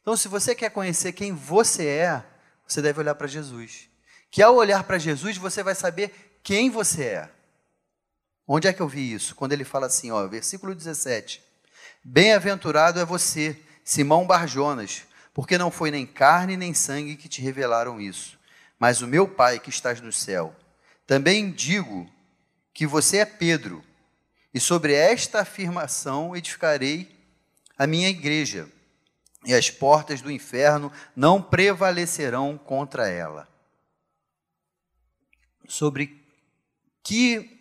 Então, 0.00 0.16
se 0.16 0.28
você 0.28 0.54
quer 0.54 0.70
conhecer 0.70 1.12
quem 1.12 1.32
você 1.32 1.86
é, 1.86 2.24
você 2.66 2.80
deve 2.80 3.00
olhar 3.00 3.14
para 3.14 3.26
Jesus. 3.26 3.88
Que 4.30 4.42
ao 4.42 4.56
olhar 4.56 4.82
para 4.84 4.98
Jesus, 4.98 5.36
você 5.36 5.62
vai 5.62 5.74
saber 5.74 6.38
quem 6.42 6.70
você 6.70 7.04
é. 7.04 7.30
Onde 8.46 8.66
é 8.66 8.72
que 8.72 8.80
eu 8.80 8.88
vi 8.88 9.12
isso? 9.12 9.34
Quando 9.34 9.52
ele 9.52 9.64
fala 9.64 9.86
assim, 9.86 10.10
ó, 10.10 10.26
versículo 10.26 10.74
17: 10.74 11.42
Bem-aventurado 12.02 12.98
é 12.98 13.04
você, 13.04 13.60
Simão 13.84 14.26
Barjonas, 14.26 15.02
porque 15.34 15.58
não 15.58 15.70
foi 15.70 15.90
nem 15.90 16.06
carne 16.06 16.56
nem 16.56 16.72
sangue 16.72 17.16
que 17.16 17.28
te 17.28 17.42
revelaram 17.42 18.00
isso, 18.00 18.38
mas 18.78 19.02
o 19.02 19.06
meu 19.06 19.28
Pai 19.28 19.60
que 19.60 19.68
estás 19.68 20.00
no 20.00 20.10
céu. 20.10 20.56
Também 21.06 21.50
digo 21.50 22.10
que 22.72 22.86
você 22.86 23.18
é 23.18 23.24
Pedro, 23.26 23.84
e 24.52 24.58
sobre 24.58 24.94
esta 24.94 25.40
afirmação 25.40 26.34
edificarei 26.34 27.14
a 27.76 27.86
minha 27.86 28.08
igreja, 28.08 28.66
e 29.44 29.54
as 29.54 29.70
portas 29.70 30.22
do 30.22 30.30
inferno 30.30 30.90
não 31.14 31.42
prevalecerão 31.42 32.56
contra 32.56 33.08
ela. 33.08 33.46
Sobre 35.68 36.24
que, 37.02 37.60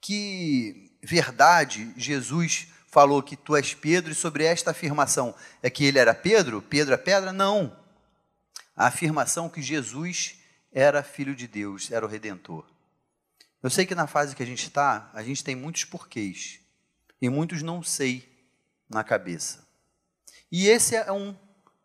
que 0.00 0.92
verdade 1.02 1.92
Jesus 1.96 2.69
falou 2.90 3.22
que 3.22 3.36
tu 3.36 3.56
és 3.56 3.72
Pedro, 3.72 4.10
e 4.10 4.14
sobre 4.14 4.44
esta 4.44 4.72
afirmação 4.72 5.34
é 5.62 5.70
que 5.70 5.84
ele 5.84 5.98
era 5.98 6.12
Pedro? 6.12 6.60
Pedro 6.60 6.92
é 6.92 6.96
pedra? 6.96 7.32
Não. 7.32 7.76
A 8.76 8.88
afirmação 8.88 9.48
que 9.48 9.62
Jesus 9.62 10.38
era 10.72 11.02
filho 11.02 11.34
de 11.34 11.46
Deus, 11.46 11.90
era 11.90 12.04
o 12.04 12.08
redentor. 12.08 12.66
Eu 13.62 13.70
sei 13.70 13.86
que 13.86 13.94
na 13.94 14.06
fase 14.06 14.34
que 14.34 14.42
a 14.42 14.46
gente 14.46 14.64
está, 14.64 15.10
a 15.14 15.22
gente 15.22 15.44
tem 15.44 15.54
muitos 15.54 15.84
porquês 15.84 16.60
e 17.20 17.28
muitos 17.28 17.62
não 17.62 17.82
sei 17.82 18.28
na 18.88 19.04
cabeça. 19.04 19.66
E 20.50 20.66
esse 20.66 20.96
é 20.96 21.12
um: 21.12 21.36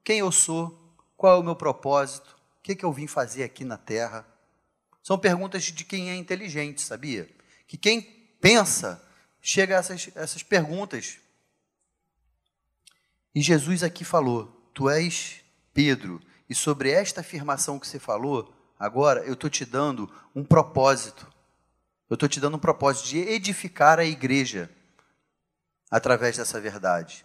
quem 0.04 0.20
eu 0.20 0.32
sou, 0.32 0.96
qual 1.16 1.36
é 1.36 1.40
o 1.40 1.44
meu 1.44 1.56
propósito, 1.56 2.36
o 2.58 2.62
que, 2.64 2.76
que 2.76 2.86
eu 2.86 2.94
vim 2.94 3.08
fazer 3.08 3.44
aqui 3.44 3.64
na 3.64 3.78
Terra. 3.78 4.26
São 5.04 5.20
perguntas 5.20 5.64
de 5.66 5.84
quem 5.84 6.10
é 6.10 6.16
inteligente, 6.16 6.82
sabia? 6.82 7.30
Que 7.68 7.78
quem 7.78 8.02
pensa 8.42 9.05
chega 9.46 9.76
essas, 9.76 10.10
essas 10.16 10.42
perguntas. 10.42 11.20
E 13.34 13.42
Jesus 13.42 13.84
aqui 13.84 14.04
falou: 14.04 14.48
Tu 14.74 14.90
és 14.90 15.42
Pedro, 15.72 16.20
e 16.50 16.56
sobre 16.56 16.90
esta 16.90 17.22
afirmação 17.22 17.80
que 17.80 17.88
você 17.88 18.00
falou, 18.00 18.52
agora 18.80 19.22
eu 19.22 19.34
estou 19.34 19.50
te 19.50 19.64
dando 19.64 20.12
um 20.36 20.44
propósito. 20.44 21.32
Eu 22.10 22.16
estou 22.16 22.28
te 22.28 22.40
dando 22.40 22.58
um 22.58 22.60
propósito 22.60 23.08
de 23.08 23.20
edificar 23.20 24.00
a 24.00 24.06
igreja 24.06 24.70
através 25.92 26.38
dessa 26.38 26.60
verdade. 26.60 27.24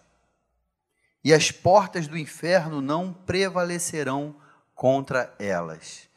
E 1.23 1.33
as 1.33 1.51
portas 1.51 2.07
do 2.07 2.17
inferno 2.17 2.81
não 2.81 3.13
prevalecerão 3.13 4.35
contra 4.75 5.33
elas, 5.39 6.07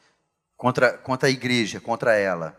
contra, 0.57 0.97
contra 0.99 1.29
a 1.29 1.33
igreja, 1.33 1.81
contra 1.81 2.15
ela. 2.15 2.59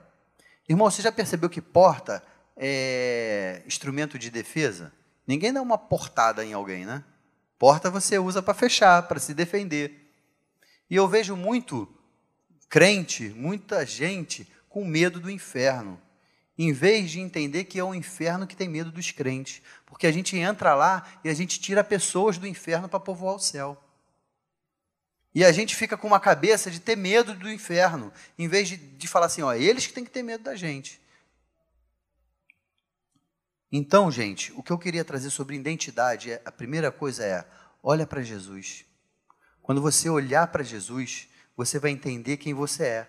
Irmão, 0.68 0.90
você 0.90 1.02
já 1.02 1.12
percebeu 1.12 1.50
que 1.50 1.62
porta 1.62 2.24
é 2.56 3.62
instrumento 3.66 4.18
de 4.18 4.30
defesa? 4.30 4.92
Ninguém 5.28 5.52
dá 5.52 5.62
uma 5.62 5.78
portada 5.78 6.46
em 6.46 6.54
alguém, 6.54 6.86
né? 6.86 7.04
Porta 7.58 7.90
você 7.90 8.20
usa 8.20 8.42
para 8.42 8.54
fechar, 8.54 9.04
para 9.08 9.20
se 9.20 9.34
defender. 9.34 10.12
E 10.90 10.96
eu 10.96 11.08
vejo 11.08 11.36
muito 11.36 11.88
crente, 12.70 13.30
muita 13.30 13.86
gente 13.86 14.48
com 14.70 14.86
medo 14.86 15.20
do 15.20 15.32
inferno, 15.32 16.00
em 16.58 16.72
vez 16.72 17.12
de 17.12 17.20
entender 17.20 17.66
que 17.66 17.80
é 17.80 17.84
o 17.84 17.96
inferno 17.96 18.46
que 18.46 18.56
tem 18.56 18.68
medo 18.68 18.92
dos 18.92 19.12
crentes, 19.12 19.62
porque 19.86 20.08
a 20.08 20.12
gente 20.12 20.38
entra 20.38 20.76
lá 20.76 21.08
e 21.24 21.30
a 21.30 21.34
gente 21.34 21.60
tira 21.60 21.84
pessoas 21.84 22.38
do 22.38 22.48
inferno 22.48 22.88
para 22.88 23.00
povoar 23.00 23.36
o 23.36 23.40
céu. 23.40 23.82
E 25.34 25.44
a 25.44 25.52
gente 25.52 25.76
fica 25.76 25.98
com 25.98 26.08
uma 26.08 26.20
cabeça 26.20 26.72
de 26.72 26.80
ter 26.80 26.96
medo 26.96 27.34
do 27.34 27.52
inferno, 27.52 28.12
em 28.38 28.48
vez 28.48 28.70
de, 28.70 28.78
de 28.78 29.08
falar 29.08 29.26
assim, 29.26 29.42
ó, 29.42 29.54
eles 29.54 29.86
que 29.86 29.94
têm 29.94 30.06
que 30.06 30.12
ter 30.12 30.24
medo 30.24 30.44
da 30.44 30.56
gente. 30.56 31.02
Então, 33.72 34.12
gente, 34.12 34.54
o 34.56 34.64
que 34.64 34.72
eu 34.72 34.78
queria 34.78 35.04
trazer 35.04 35.30
sobre 35.30 35.56
identidade, 35.56 36.32
é, 36.32 36.42
a 36.46 36.52
primeira 36.52 36.92
coisa 36.92 37.24
é, 37.24 37.46
olha 37.82 38.06
para 38.06 38.22
Jesus. 38.22 38.86
Quando 39.62 39.82
você 39.82 40.10
olhar 40.10 40.48
para 40.48 40.64
Jesus, 40.64 41.28
você 41.58 41.80
vai 41.80 41.92
entender 41.92 42.38
quem 42.38 42.54
você 42.54 42.84
é. 42.84 43.08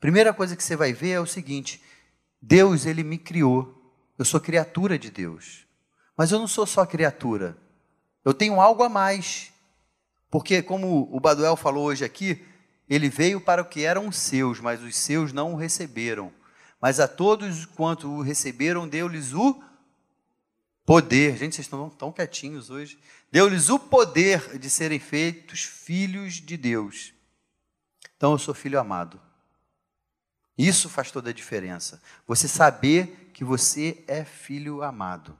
Primeira 0.00 0.34
coisa 0.34 0.56
que 0.56 0.64
você 0.64 0.74
vai 0.74 0.92
ver 0.92 1.10
é 1.10 1.20
o 1.20 1.26
seguinte: 1.26 1.80
Deus, 2.40 2.86
ele 2.86 3.04
me 3.04 3.18
criou. 3.18 3.78
Eu 4.18 4.24
sou 4.24 4.40
criatura 4.40 4.98
de 4.98 5.10
Deus. 5.10 5.66
Mas 6.16 6.32
eu 6.32 6.38
não 6.38 6.48
sou 6.48 6.66
só 6.66 6.84
criatura. 6.84 7.56
Eu 8.24 8.34
tenho 8.34 8.60
algo 8.60 8.82
a 8.82 8.88
mais. 8.88 9.52
Porque, 10.30 10.62
como 10.62 11.08
o 11.14 11.20
Baduel 11.20 11.56
falou 11.56 11.84
hoje 11.84 12.04
aqui, 12.04 12.44
ele 12.88 13.08
veio 13.08 13.40
para 13.40 13.62
o 13.62 13.64
que 13.64 13.84
eram 13.84 14.10
seus, 14.10 14.60
mas 14.60 14.82
os 14.82 14.96
seus 14.96 15.32
não 15.32 15.52
o 15.52 15.56
receberam. 15.56 16.32
Mas 16.82 16.98
a 16.98 17.06
todos 17.06 17.64
quanto 17.64 18.10
o 18.10 18.22
receberam, 18.22 18.88
deu-lhes 18.88 19.32
o 19.32 19.62
poder. 20.84 21.36
Gente, 21.36 21.54
vocês 21.54 21.66
estão 21.66 21.88
tão 21.88 22.10
quietinhos 22.10 22.70
hoje. 22.70 22.98
Deu-lhes 23.30 23.68
o 23.68 23.78
poder 23.78 24.58
de 24.58 24.68
serem 24.68 24.98
feitos 24.98 25.62
filhos 25.62 26.34
de 26.34 26.56
Deus. 26.56 27.14
Então 28.16 28.32
eu 28.32 28.38
sou 28.38 28.52
filho 28.52 28.80
amado. 28.80 29.20
Isso 30.58 30.88
faz 30.88 31.12
toda 31.12 31.30
a 31.30 31.32
diferença. 31.32 32.02
Você 32.26 32.48
saber 32.48 33.30
que 33.32 33.44
você 33.44 34.02
é 34.08 34.24
filho 34.24 34.82
amado. 34.82 35.38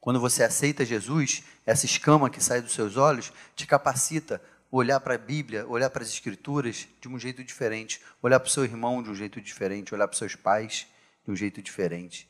Quando 0.00 0.18
você 0.18 0.42
aceita 0.42 0.84
Jesus, 0.84 1.44
essa 1.64 1.86
escama 1.86 2.28
que 2.28 2.42
sai 2.42 2.60
dos 2.60 2.72
seus 2.72 2.96
olhos 2.96 3.32
te 3.54 3.64
capacita 3.64 4.42
olhar 4.76 4.98
para 4.98 5.14
a 5.14 5.18
Bíblia, 5.18 5.66
olhar 5.68 5.88
para 5.88 6.02
as 6.02 6.08
Escrituras 6.08 6.88
de 7.00 7.08
um 7.08 7.18
jeito 7.18 7.44
diferente, 7.44 8.00
olhar 8.20 8.40
para 8.40 8.48
o 8.48 8.50
seu 8.50 8.64
irmão 8.64 9.02
de 9.02 9.10
um 9.10 9.14
jeito 9.14 9.40
diferente, 9.40 9.94
olhar 9.94 10.08
para 10.08 10.14
os 10.14 10.18
seus 10.18 10.34
pais 10.34 10.86
de 11.24 11.30
um 11.30 11.36
jeito 11.36 11.62
diferente. 11.62 12.28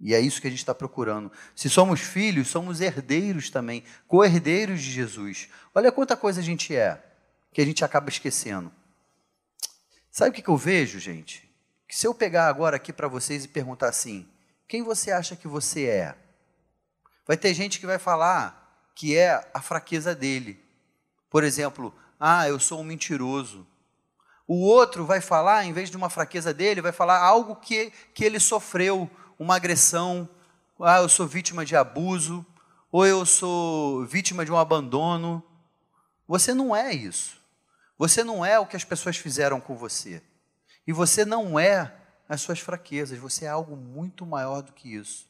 E 0.00 0.14
é 0.14 0.20
isso 0.20 0.40
que 0.40 0.48
a 0.48 0.50
gente 0.50 0.58
está 0.58 0.74
procurando. 0.74 1.30
Se 1.54 1.70
somos 1.70 2.00
filhos, 2.00 2.48
somos 2.48 2.80
herdeiros 2.80 3.50
também, 3.50 3.84
co-herdeiros 4.08 4.82
de 4.82 4.90
Jesus. 4.90 5.48
Olha 5.72 5.92
quanta 5.92 6.16
coisa 6.16 6.40
a 6.40 6.44
gente 6.44 6.74
é, 6.74 7.00
que 7.52 7.60
a 7.60 7.64
gente 7.64 7.84
acaba 7.84 8.08
esquecendo. 8.08 8.72
Sabe 10.10 10.30
o 10.30 10.42
que, 10.42 10.48
eu 10.48 10.56
vejo, 10.56 10.98
gente? 10.98 11.48
Que 11.86 11.96
se 11.96 12.06
eu 12.06 12.14
pegar 12.14 12.48
agora 12.48 12.76
aqui 12.76 12.92
para 12.92 13.06
vocês 13.06 13.44
e 13.44 13.48
perguntar 13.48 13.88
assim: 13.88 14.28
quem 14.66 14.82
você 14.82 15.12
acha 15.12 15.36
que 15.36 15.46
você 15.46 15.86
é? 15.86 16.16
Vai 17.26 17.36
ter 17.36 17.54
gente 17.54 17.78
que 17.78 17.86
vai 17.86 17.98
falar 17.98 18.90
que 18.94 19.16
é 19.16 19.48
a 19.54 19.62
fraqueza 19.62 20.14
dele. 20.14 20.63
Por 21.34 21.42
exemplo, 21.42 21.92
ah, 22.20 22.48
eu 22.48 22.60
sou 22.60 22.78
um 22.78 22.84
mentiroso. 22.84 23.66
O 24.46 24.60
outro 24.60 25.04
vai 25.04 25.20
falar, 25.20 25.64
em 25.64 25.72
vez 25.72 25.90
de 25.90 25.96
uma 25.96 26.08
fraqueza 26.08 26.54
dele, 26.54 26.80
vai 26.80 26.92
falar 26.92 27.18
algo 27.18 27.56
que, 27.56 27.90
que 28.14 28.24
ele 28.24 28.38
sofreu, 28.38 29.10
uma 29.36 29.56
agressão. 29.56 30.28
Ah, 30.80 30.98
eu 30.98 31.08
sou 31.08 31.26
vítima 31.26 31.64
de 31.64 31.74
abuso. 31.74 32.46
Ou 32.92 33.04
eu 33.04 33.26
sou 33.26 34.06
vítima 34.06 34.44
de 34.44 34.52
um 34.52 34.56
abandono. 34.56 35.42
Você 36.28 36.54
não 36.54 36.74
é 36.74 36.94
isso. 36.94 37.36
Você 37.98 38.22
não 38.22 38.46
é 38.46 38.56
o 38.60 38.66
que 38.66 38.76
as 38.76 38.84
pessoas 38.84 39.16
fizeram 39.16 39.60
com 39.60 39.74
você. 39.74 40.22
E 40.86 40.92
você 40.92 41.24
não 41.24 41.58
é 41.58 41.92
as 42.28 42.42
suas 42.42 42.60
fraquezas. 42.60 43.18
Você 43.18 43.44
é 43.44 43.48
algo 43.48 43.74
muito 43.74 44.24
maior 44.24 44.62
do 44.62 44.72
que 44.72 44.94
isso. 44.94 45.26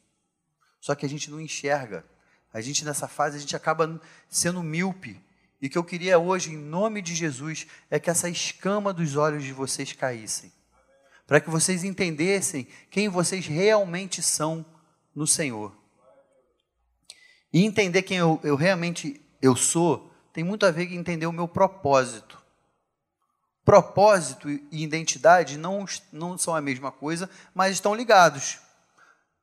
Só 0.83 0.95
que 0.95 1.07
a 1.07 1.09
gente 1.09 1.31
não 1.31 1.41
enxerga. 1.41 2.05
A 2.53 2.61
gente 2.61 2.85
nessa 2.85 3.09
fase 3.09 3.39
a 3.39 3.41
gente 3.41 3.57
acaba 3.57 3.99
sendo 4.29 4.63
míope. 4.63 5.25
E 5.61 5.69
que 5.69 5.79
eu 5.79 5.85
queria 5.85 6.19
hoje, 6.19 6.53
em 6.53 6.57
nome 6.57 7.01
de 7.01 7.15
Jesus, 7.15 7.67
é 7.91 7.99
que 7.99 8.11
essa 8.11 8.29
escama 8.29 8.93
dos 8.93 9.17
olhos 9.17 9.45
de 9.45 9.53
vocês 9.53 9.93
caíssem. 9.93 10.53
Para 11.27 11.41
que 11.41 11.49
vocês 11.49 11.85
entendessem 11.85 12.67
quem 12.91 13.09
vocês 13.09 13.47
realmente 13.47 14.23
são 14.23 14.65
no 15.15 15.27
Senhor. 15.27 15.75
E 17.53 17.65
entender 17.65 18.03
quem 18.03 18.19
eu, 18.19 18.41
eu 18.43 18.57
realmente 18.57 19.21
eu 19.41 19.55
sou, 19.55 20.13
tem 20.33 20.43
muito 20.43 20.67
a 20.67 20.71
ver 20.73 20.89
com 20.89 20.95
entender 20.95 21.27
o 21.27 21.33
meu 21.33 21.47
propósito. 21.47 22.43
Propósito 23.65 24.51
e 24.51 24.61
identidade 24.73 25.57
não, 25.57 25.87
não 26.13 26.37
são 26.37 26.55
a 26.55 26.61
mesma 26.61 26.91
coisa, 26.91 27.31
mas 27.55 27.73
estão 27.73 27.95
ligados. 27.95 28.59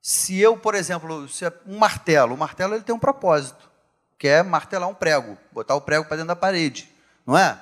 Se 0.02 0.38
eu, 0.38 0.58
por 0.58 0.76
exemplo, 0.76 1.30
se 1.30 1.46
é 1.46 1.54
um 1.66 1.78
martelo, 1.78 2.36
o 2.36 2.38
martelo 2.38 2.76
ele 2.76 2.84
tem 2.84 2.94
um 2.94 3.00
propósito, 3.00 3.71
que 4.22 4.28
é 4.28 4.44
martelar 4.44 4.88
um 4.88 4.94
prego, 4.94 5.36
botar 5.52 5.74
o 5.74 5.82
prego 5.82 6.06
para 6.06 6.18
dentro 6.18 6.28
da 6.28 6.36
parede, 6.36 6.88
não 7.26 7.36
é? 7.36 7.58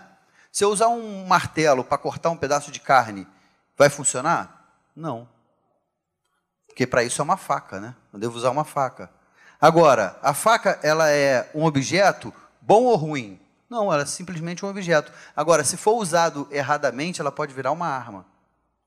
Se 0.51 0.61
eu 0.61 0.69
usar 0.69 0.89
um 0.89 1.25
martelo 1.25 1.85
para 1.85 1.97
cortar 1.97 2.31
um 2.31 2.35
pedaço 2.35 2.69
de 2.69 2.81
carne, 2.81 3.25
vai 3.77 3.89
funcionar? 3.89 4.69
Não. 4.93 5.25
Porque 6.67 6.85
para 6.85 7.01
isso 7.01 7.21
é 7.21 7.23
uma 7.23 7.37
faca, 7.37 7.79
né? 7.79 7.95
Eu 8.11 8.19
devo 8.19 8.37
usar 8.37 8.49
uma 8.49 8.65
faca. 8.65 9.09
Agora, 9.61 10.19
a 10.21 10.33
faca, 10.33 10.77
ela 10.83 11.09
é 11.09 11.49
um 11.55 11.63
objeto 11.63 12.33
bom 12.59 12.83
ou 12.83 12.97
ruim? 12.97 13.39
Não, 13.69 13.93
ela 13.93 14.03
é 14.03 14.05
simplesmente 14.05 14.65
um 14.65 14.69
objeto. 14.69 15.13
Agora, 15.33 15.63
se 15.63 15.77
for 15.77 15.93
usado 15.93 16.45
erradamente, 16.51 17.21
ela 17.21 17.31
pode 17.31 17.53
virar 17.53 17.71
uma 17.71 17.87
arma, 17.87 18.25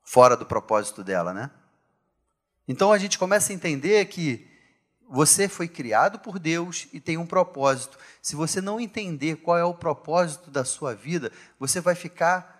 fora 0.03 0.37
do 0.37 0.45
propósito 0.45 1.03
dela, 1.03 1.33
né? 1.33 1.49
Então 2.67 2.91
a 2.91 2.99
gente 2.99 3.17
começa 3.17 3.51
a 3.51 3.55
entender 3.55 4.05
que 4.05 4.47
você 5.09 5.47
foi 5.47 5.67
criado 5.67 6.19
por 6.19 6.39
Deus 6.39 6.87
e 6.91 6.99
tem 6.99 7.17
um 7.17 7.25
propósito. 7.25 7.97
Se 8.21 8.35
você 8.35 8.61
não 8.61 8.79
entender 8.79 9.37
qual 9.37 9.57
é 9.57 9.63
o 9.63 9.73
propósito 9.73 10.49
da 10.49 10.65
sua 10.65 10.95
vida, 10.95 11.31
você 11.59 11.79
vai 11.79 11.95
ficar 11.95 12.53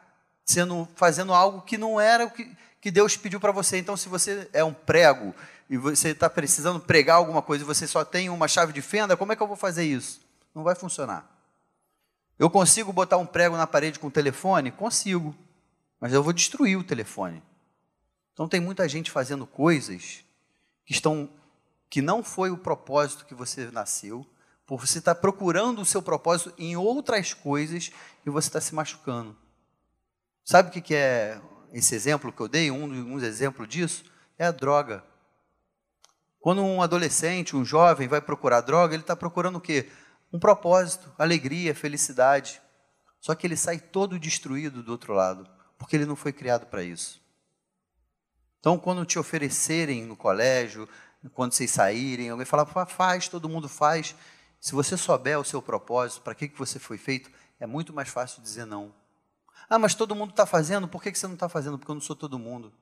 sendo 0.46 0.88
fazendo 0.96 1.34
algo 1.34 1.62
que 1.62 1.78
não 1.78 2.00
era 2.00 2.26
o 2.26 2.32
que, 2.32 2.50
que 2.80 2.92
Deus 2.92 3.16
pediu 3.18 3.40
para 3.40 3.52
você. 3.52 3.78
Então, 3.78 3.96
se 3.96 4.10
você 4.10 4.50
é 4.54 4.64
um 4.64 4.74
prego 4.74 5.34
e 5.70 5.78
você 5.78 6.10
está 6.10 6.30
precisando 6.30 6.80
pregar 6.80 7.16
alguma 7.16 7.42
coisa 7.42 7.64
e 7.64 7.68
você 7.68 7.88
só 7.88 8.04
tem 8.04 8.30
uma 8.30 8.48
chave 8.48 8.74
de 8.74 8.82
fenda, 8.82 9.18
como 9.18 9.32
é 9.32 9.36
que 9.36 9.42
eu 9.42 9.48
vou 9.48 9.56
fazer 9.56 9.84
isso? 9.84 10.22
Não 10.54 10.64
vai 10.64 10.76
funcionar. 10.76 11.30
Eu 12.38 12.50
consigo 12.50 12.92
botar 12.92 13.18
um 13.18 13.26
prego 13.26 13.56
na 13.56 13.66
parede 13.66 14.00
com 14.00 14.08
o 14.08 14.12
telefone? 14.12 14.72
Consigo, 14.72 15.36
mas 16.00 16.14
eu 16.14 16.22
vou 16.22 16.34
destruir 16.34 16.78
o 16.78 16.84
telefone. 16.84 17.42
Então 18.34 18.48
tem 18.48 18.60
muita 18.60 18.88
gente 18.90 19.12
fazendo 19.12 19.46
coisas 19.46 20.24
que 20.86 20.92
estão 20.92 21.30
que 21.94 22.02
não 22.02 22.24
foi 22.24 22.50
o 22.50 22.58
propósito 22.58 23.24
que 23.24 23.36
você 23.36 23.70
nasceu, 23.70 24.26
por 24.66 24.80
você 24.80 24.98
estar 24.98 25.14
tá 25.14 25.22
procurando 25.22 25.80
o 25.80 25.86
seu 25.86 26.02
propósito 26.02 26.52
em 26.58 26.76
outras 26.76 27.36
coisas 27.36 27.92
e 28.26 28.32
você 28.32 28.48
está 28.48 28.60
se 28.60 28.74
machucando. 28.74 29.38
Sabe 30.44 30.70
o 30.70 30.82
que 30.82 30.96
é 30.96 31.40
esse 31.72 31.94
exemplo 31.94 32.34
que 32.34 32.42
eu 32.42 32.48
dei? 32.48 32.72
Um, 32.72 32.86
um 32.86 33.20
exemplo 33.20 33.68
disso 33.68 34.06
é 34.40 34.46
a 34.48 34.52
droga. 34.52 35.04
Quando 36.40 36.64
um 36.64 36.82
adolescente, 36.82 37.56
um 37.56 37.64
jovem 37.64 38.08
vai 38.08 38.22
procurar 38.22 38.62
droga, 38.62 38.96
ele 38.96 39.04
está 39.04 39.16
procurando 39.16 39.58
o 39.58 39.62
quê? 39.62 39.88
Um 40.34 40.40
propósito, 40.40 41.14
alegria, 41.16 41.76
felicidade. 41.76 42.60
Só 43.22 43.36
que 43.36 43.46
ele 43.46 43.56
sai 43.56 43.78
todo 43.78 44.18
destruído 44.18 44.82
do 44.82 44.92
outro 44.94 45.14
lado, 45.14 45.48
porque 45.78 45.96
ele 45.96 46.08
não 46.08 46.16
foi 46.16 46.34
criado 46.34 46.66
para 46.66 46.82
isso. 46.82 47.22
Então, 48.60 48.80
quando 48.80 49.06
te 49.06 49.20
oferecerem 49.20 50.06
no 50.06 50.16
colégio, 50.16 50.90
quando 51.30 51.54
vocês 51.54 51.72
saírem, 51.72 52.30
alguém 52.30 52.46
falar, 52.46 52.66
faz, 52.86 53.28
todo 53.28 53.50
mundo 53.50 53.70
faz. 53.70 54.16
Se 54.60 54.74
você 54.74 54.98
souber 54.98 55.40
o 55.40 55.44
seu 55.44 55.62
propósito, 55.62 56.22
para 56.22 56.36
que, 56.36 56.48
que 56.48 56.58
você 56.58 56.80
foi 56.80 56.98
feito, 56.98 57.32
é 57.60 57.66
muito 57.66 57.94
mais 57.94 58.10
fácil 58.10 58.42
dizer 58.42 58.66
não. 58.66 58.94
Ah, 59.70 59.80
mas 59.80 59.96
todo 59.96 60.16
mundo 60.16 60.32
está 60.32 60.46
fazendo, 60.46 60.88
por 60.88 61.02
que, 61.02 61.12
que 61.12 61.18
você 61.18 61.28
não 61.28 61.34
está 61.36 61.48
fazendo? 61.48 61.78
Porque 61.78 61.92
eu 61.92 61.96
não 61.96 62.02
sou 62.02 62.16
todo 62.16 62.38
mundo. 62.38 62.74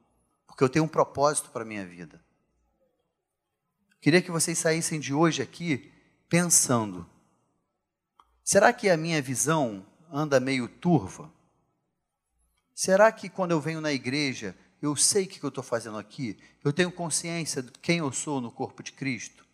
Porque 0.48 0.64
eu 0.64 0.70
tenho 0.70 0.86
um 0.86 0.88
propósito 0.88 1.50
para 1.50 1.64
a 1.64 1.66
minha 1.66 1.86
vida. 1.86 2.22
Queria 4.02 4.22
que 4.22 4.32
vocês 4.32 4.58
saíssem 4.58 5.00
de 5.00 5.14
hoje 5.14 5.42
aqui 5.42 5.92
pensando: 6.28 7.08
será 8.44 8.74
que 8.74 8.90
a 8.90 8.98
minha 8.98 9.22
visão 9.22 9.86
anda 10.12 10.40
meio 10.40 10.68
turva? 10.68 11.32
Será 12.74 13.12
que 13.12 13.30
quando 13.30 13.52
eu 13.52 13.62
venho 13.62 13.80
na 13.80 13.92
igreja 13.92 14.56
eu 14.82 14.96
sei 14.96 15.26
o 15.26 15.28
que 15.28 15.44
eu 15.44 15.50
estou 15.50 15.64
fazendo 15.64 15.98
aqui, 15.98 16.40
eu 16.64 16.74
tenho 16.74 16.92
consciência 16.92 17.62
de 17.62 17.72
quem 17.74 18.00
eu 18.00 18.12
sou 18.12 18.42
no 18.42 18.52
corpo 18.52 18.82
de 18.82 18.92
Cristo. 18.92 19.46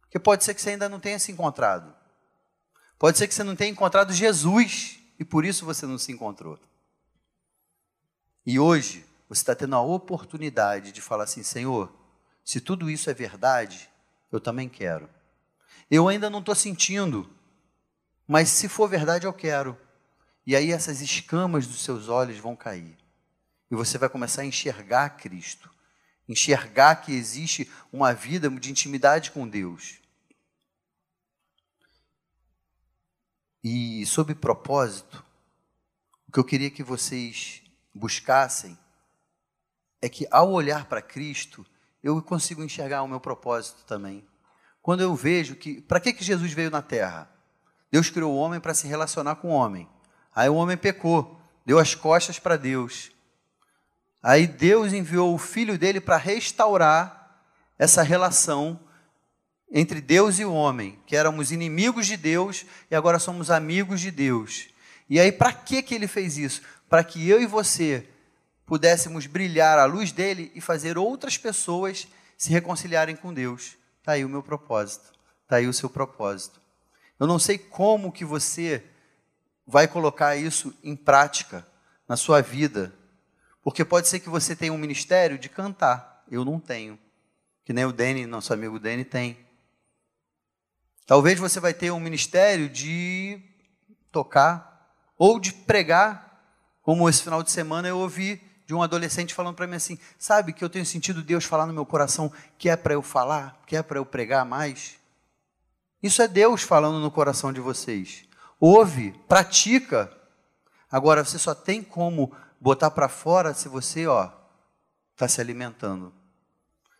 Porque 0.00 0.18
pode 0.18 0.44
ser 0.44 0.54
que 0.54 0.60
você 0.60 0.70
ainda 0.70 0.88
não 0.88 0.98
tenha 0.98 1.18
se 1.18 1.30
encontrado. 1.30 1.94
Pode 2.98 3.16
ser 3.16 3.28
que 3.28 3.34
você 3.34 3.44
não 3.44 3.54
tenha 3.54 3.70
encontrado 3.70 4.12
Jesus 4.12 4.98
e 5.18 5.24
por 5.24 5.44
isso 5.44 5.64
você 5.64 5.86
não 5.86 5.98
se 5.98 6.10
encontrou. 6.10 6.58
E 8.44 8.58
hoje 8.58 9.04
você 9.28 9.42
está 9.42 9.54
tendo 9.54 9.76
a 9.76 9.80
oportunidade 9.80 10.92
de 10.92 11.00
falar 11.00 11.24
assim: 11.24 11.42
Senhor, 11.42 11.92
se 12.44 12.60
tudo 12.60 12.90
isso 12.90 13.10
é 13.10 13.14
verdade, 13.14 13.88
eu 14.32 14.40
também 14.40 14.68
quero. 14.68 15.08
Eu 15.90 16.08
ainda 16.08 16.30
não 16.30 16.40
estou 16.40 16.54
sentindo, 16.54 17.28
mas 18.26 18.48
se 18.48 18.68
for 18.68 18.88
verdade, 18.88 19.26
eu 19.26 19.32
quero. 19.32 19.78
E 20.46 20.56
aí 20.56 20.72
essas 20.72 21.00
escamas 21.00 21.66
dos 21.66 21.82
seus 21.82 22.08
olhos 22.08 22.38
vão 22.38 22.56
cair. 22.56 22.96
E 23.70 23.74
você 23.74 23.98
vai 23.98 24.08
começar 24.08 24.42
a 24.42 24.46
enxergar 24.46 25.10
Cristo. 25.10 25.70
Enxergar 26.28 26.96
que 26.96 27.12
existe 27.12 27.70
uma 27.92 28.12
vida 28.12 28.50
de 28.50 28.70
intimidade 28.70 29.30
com 29.30 29.48
Deus. 29.48 30.00
E 33.62 34.06
sob 34.06 34.34
propósito, 34.34 35.24
o 36.28 36.32
que 36.32 36.38
eu 36.38 36.44
queria 36.44 36.70
que 36.70 36.82
vocês 36.82 37.62
buscassem 37.92 38.78
é 40.00 40.08
que 40.08 40.26
ao 40.30 40.52
olhar 40.52 40.86
para 40.86 41.02
Cristo, 41.02 41.66
eu 42.02 42.22
consigo 42.22 42.62
enxergar 42.62 43.02
o 43.02 43.08
meu 43.08 43.18
propósito 43.18 43.84
também. 43.84 44.24
Quando 44.80 45.00
eu 45.00 45.14
vejo 45.16 45.56
que, 45.56 45.80
para 45.80 45.98
que, 45.98 46.12
que 46.12 46.22
Jesus 46.22 46.52
veio 46.52 46.70
na 46.70 46.80
terra? 46.80 47.28
Deus 47.90 48.08
criou 48.08 48.32
o 48.32 48.36
homem 48.36 48.60
para 48.60 48.74
se 48.74 48.86
relacionar 48.86 49.36
com 49.36 49.48
o 49.48 49.52
homem. 49.52 49.88
Aí 50.32 50.48
o 50.48 50.54
homem 50.54 50.76
pecou, 50.76 51.40
deu 51.64 51.78
as 51.78 51.94
costas 51.94 52.38
para 52.38 52.56
Deus. 52.56 53.10
Aí 54.26 54.48
Deus 54.48 54.92
enviou 54.92 55.32
o 55.32 55.38
filho 55.38 55.78
dele 55.78 56.00
para 56.00 56.16
restaurar 56.16 57.44
essa 57.78 58.02
relação 58.02 58.80
entre 59.70 60.00
Deus 60.00 60.40
e 60.40 60.44
o 60.44 60.52
homem, 60.52 60.98
que 61.06 61.14
éramos 61.14 61.52
inimigos 61.52 62.08
de 62.08 62.16
Deus 62.16 62.66
e 62.90 62.96
agora 62.96 63.20
somos 63.20 63.52
amigos 63.52 64.00
de 64.00 64.10
Deus. 64.10 64.66
E 65.08 65.20
aí, 65.20 65.30
para 65.30 65.52
que, 65.52 65.80
que 65.80 65.94
ele 65.94 66.08
fez 66.08 66.36
isso? 66.36 66.60
Para 66.88 67.04
que 67.04 67.28
eu 67.28 67.40
e 67.40 67.46
você 67.46 68.04
pudéssemos 68.66 69.28
brilhar 69.28 69.78
a 69.78 69.84
luz 69.84 70.10
dele 70.10 70.50
e 70.56 70.60
fazer 70.60 70.98
outras 70.98 71.38
pessoas 71.38 72.08
se 72.36 72.50
reconciliarem 72.50 73.14
com 73.14 73.32
Deus. 73.32 73.76
Está 74.00 74.14
aí 74.14 74.24
o 74.24 74.28
meu 74.28 74.42
propósito, 74.42 75.12
está 75.44 75.58
aí 75.58 75.68
o 75.68 75.72
seu 75.72 75.88
propósito. 75.88 76.60
Eu 77.20 77.28
não 77.28 77.38
sei 77.38 77.58
como 77.58 78.10
que 78.10 78.24
você 78.24 78.82
vai 79.64 79.86
colocar 79.86 80.34
isso 80.34 80.74
em 80.82 80.96
prática 80.96 81.64
na 82.08 82.16
sua 82.16 82.42
vida, 82.42 82.92
porque 83.66 83.84
pode 83.84 84.06
ser 84.06 84.20
que 84.20 84.28
você 84.28 84.54
tenha 84.54 84.72
um 84.72 84.78
ministério 84.78 85.36
de 85.36 85.48
cantar, 85.48 86.22
eu 86.30 86.44
não 86.44 86.60
tenho, 86.60 86.96
que 87.64 87.72
nem 87.72 87.84
o 87.84 87.90
Dani, 87.90 88.24
nosso 88.24 88.52
amigo 88.52 88.78
Dani, 88.78 89.04
tem. 89.04 89.36
Talvez 91.04 91.36
você 91.40 91.58
vai 91.58 91.74
ter 91.74 91.90
um 91.90 91.98
ministério 91.98 92.68
de 92.68 93.42
tocar 94.12 94.94
ou 95.18 95.40
de 95.40 95.52
pregar, 95.52 96.48
como 96.80 97.08
esse 97.08 97.24
final 97.24 97.42
de 97.42 97.50
semana 97.50 97.88
eu 97.88 97.98
ouvi 97.98 98.40
de 98.66 98.72
um 98.72 98.84
adolescente 98.84 99.34
falando 99.34 99.56
para 99.56 99.66
mim 99.66 99.74
assim: 99.74 99.98
sabe 100.16 100.52
que 100.52 100.62
eu 100.62 100.70
tenho 100.70 100.86
sentido 100.86 101.20
Deus 101.20 101.44
falar 101.44 101.66
no 101.66 101.72
meu 101.72 101.84
coração 101.84 102.32
que 102.56 102.68
é 102.68 102.76
para 102.76 102.94
eu 102.94 103.02
falar, 103.02 103.60
que 103.66 103.74
é 103.74 103.82
para 103.82 103.98
eu 103.98 104.06
pregar 104.06 104.46
mais? 104.46 104.94
Isso 106.00 106.22
é 106.22 106.28
Deus 106.28 106.62
falando 106.62 107.00
no 107.00 107.10
coração 107.10 107.52
de 107.52 107.60
vocês. 107.60 108.26
Ouve, 108.60 109.10
pratica. 109.26 110.16
Agora 110.88 111.24
você 111.24 111.36
só 111.36 111.52
tem 111.52 111.82
como 111.82 112.32
botar 112.60 112.90
para 112.90 113.08
fora 113.08 113.54
se 113.54 113.68
você, 113.68 114.06
ó, 114.06 114.30
está 115.12 115.28
se 115.28 115.40
alimentando. 115.40 116.12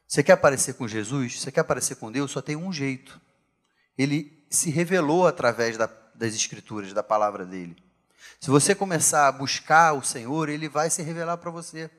Você 0.07 0.23
quer 0.23 0.33
aparecer 0.33 0.75
com 0.75 0.87
Jesus? 0.87 1.41
Você 1.41 1.51
quer 1.51 1.61
aparecer 1.61 1.97
com 1.97 2.13
Deus? 2.13 2.31
Só 2.31 2.41
tem 2.41 2.57
um 2.57 2.73
jeito 2.73 3.21
ele 3.97 4.45
se 4.51 4.71
revelou 4.71 5.27
através 5.27 5.77
da, 5.77 5.89
das 6.15 6.35
Escrituras, 6.35 6.93
da 6.93 7.03
palavra 7.03 7.45
dele. 7.45 7.77
Se 8.41 8.51
você 8.51 8.75
começar 8.75 9.29
a 9.29 9.33
buscar 9.33 9.95
o 9.95 10.03
Senhor, 10.03 10.49
ele 10.49 10.69
vai 10.69 10.91
se 10.91 11.03
revelar 11.03 11.39
para 11.39 11.51
você. 11.51 11.91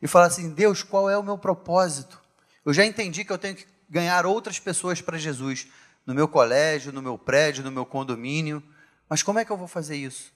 E 0.00 0.08
falar 0.08 0.26
assim: 0.26 0.50
Deus, 0.50 0.82
qual 0.82 1.10
é 1.10 1.18
o 1.18 1.22
meu 1.22 1.36
propósito? 1.36 2.20
Eu 2.64 2.72
já 2.72 2.84
entendi 2.84 3.24
que 3.24 3.32
eu 3.32 3.38
tenho 3.38 3.56
que 3.56 3.66
ganhar 3.88 4.24
outras 4.24 4.58
pessoas 4.58 5.00
para 5.00 5.18
Jesus, 5.18 5.66
no 6.06 6.14
meu 6.14 6.28
colégio, 6.28 6.92
no 6.92 7.02
meu 7.02 7.18
prédio, 7.18 7.64
no 7.64 7.70
meu 7.70 7.84
condomínio, 7.84 8.62
mas 9.08 9.22
como 9.22 9.38
é 9.38 9.44
que 9.44 9.50
eu 9.50 9.56
vou 9.56 9.68
fazer 9.68 9.96
isso? 9.96 10.32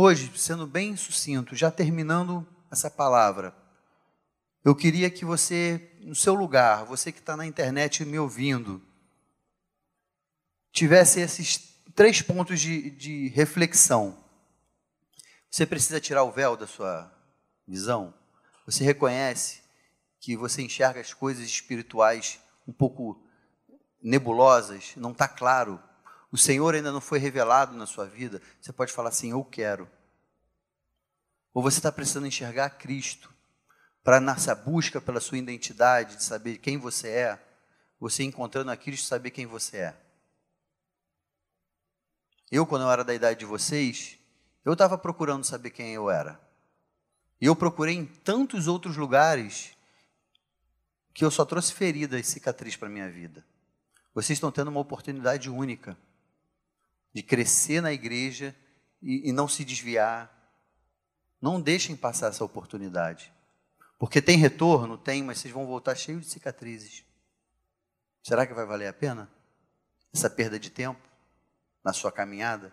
Hoje, 0.00 0.30
sendo 0.36 0.64
bem 0.64 0.94
sucinto, 0.94 1.56
já 1.56 1.72
terminando 1.72 2.46
essa 2.70 2.88
palavra, 2.88 3.52
eu 4.64 4.72
queria 4.72 5.10
que 5.10 5.24
você, 5.24 5.90
no 6.02 6.14
seu 6.14 6.34
lugar, 6.34 6.84
você 6.84 7.10
que 7.10 7.18
está 7.18 7.36
na 7.36 7.44
internet 7.44 8.04
me 8.04 8.16
ouvindo, 8.16 8.80
tivesse 10.70 11.18
esses 11.18 11.82
três 11.96 12.22
pontos 12.22 12.60
de, 12.60 12.90
de 12.90 13.26
reflexão. 13.30 14.16
Você 15.50 15.66
precisa 15.66 16.00
tirar 16.00 16.22
o 16.22 16.30
véu 16.30 16.56
da 16.56 16.68
sua 16.68 17.12
visão? 17.66 18.14
Você 18.66 18.84
reconhece 18.84 19.62
que 20.20 20.36
você 20.36 20.62
enxerga 20.62 21.00
as 21.00 21.12
coisas 21.12 21.44
espirituais 21.44 22.38
um 22.68 22.72
pouco 22.72 23.20
nebulosas, 24.00 24.92
não 24.94 25.10
está 25.10 25.26
claro. 25.26 25.82
O 26.30 26.36
Senhor 26.36 26.74
ainda 26.74 26.92
não 26.92 27.00
foi 27.00 27.18
revelado 27.18 27.74
na 27.74 27.86
sua 27.86 28.06
vida. 28.06 28.40
Você 28.60 28.72
pode 28.72 28.92
falar 28.92 29.08
assim: 29.08 29.32
Eu 29.32 29.44
quero. 29.44 29.88
Ou 31.54 31.62
você 31.62 31.78
está 31.78 31.90
precisando 31.90 32.26
enxergar 32.26 32.70
Cristo 32.70 33.32
para 34.04 34.20
nessa 34.20 34.54
busca 34.54 35.00
pela 35.00 35.20
sua 35.20 35.38
identidade, 35.38 36.16
de 36.16 36.24
saber 36.24 36.58
quem 36.58 36.78
você 36.78 37.08
é, 37.08 37.42
você 37.98 38.22
encontrando 38.22 38.70
a 38.70 38.76
Cristo, 38.76 39.06
saber 39.06 39.30
quem 39.30 39.46
você 39.46 39.78
é. 39.78 39.96
Eu, 42.50 42.66
quando 42.66 42.82
eu 42.82 42.90
era 42.90 43.04
da 43.04 43.14
idade 43.14 43.40
de 43.40 43.44
vocês, 43.44 44.18
eu 44.64 44.72
estava 44.72 44.96
procurando 44.96 45.44
saber 45.44 45.70
quem 45.70 45.92
eu 45.92 46.08
era. 46.10 46.40
E 47.40 47.46
eu 47.46 47.54
procurei 47.54 47.94
em 47.94 48.06
tantos 48.06 48.66
outros 48.66 48.96
lugares 48.96 49.76
que 51.12 51.24
eu 51.24 51.30
só 51.30 51.44
trouxe 51.44 51.72
feridas 51.72 52.20
e 52.20 52.24
cicatriz 52.24 52.76
para 52.76 52.88
a 52.88 52.90
minha 52.90 53.10
vida. 53.10 53.44
Vocês 54.14 54.36
estão 54.36 54.50
tendo 54.50 54.68
uma 54.68 54.80
oportunidade 54.80 55.50
única 55.50 55.96
de 57.12 57.22
crescer 57.22 57.80
na 57.80 57.92
igreja 57.92 58.54
e, 59.02 59.28
e 59.28 59.32
não 59.32 59.48
se 59.48 59.64
desviar. 59.64 60.34
Não 61.40 61.60
deixem 61.60 61.96
passar 61.96 62.28
essa 62.28 62.44
oportunidade. 62.44 63.32
Porque 63.98 64.22
tem 64.22 64.38
retorno? 64.38 64.96
Tem, 64.96 65.22
mas 65.22 65.38
vocês 65.38 65.52
vão 65.52 65.66
voltar 65.66 65.94
cheios 65.94 66.22
de 66.22 66.30
cicatrizes. 66.30 67.04
Será 68.22 68.46
que 68.46 68.54
vai 68.54 68.64
valer 68.64 68.88
a 68.88 68.92
pena? 68.92 69.30
Essa 70.14 70.30
perda 70.30 70.58
de 70.58 70.70
tempo 70.70 71.00
na 71.84 71.92
sua 71.92 72.12
caminhada? 72.12 72.72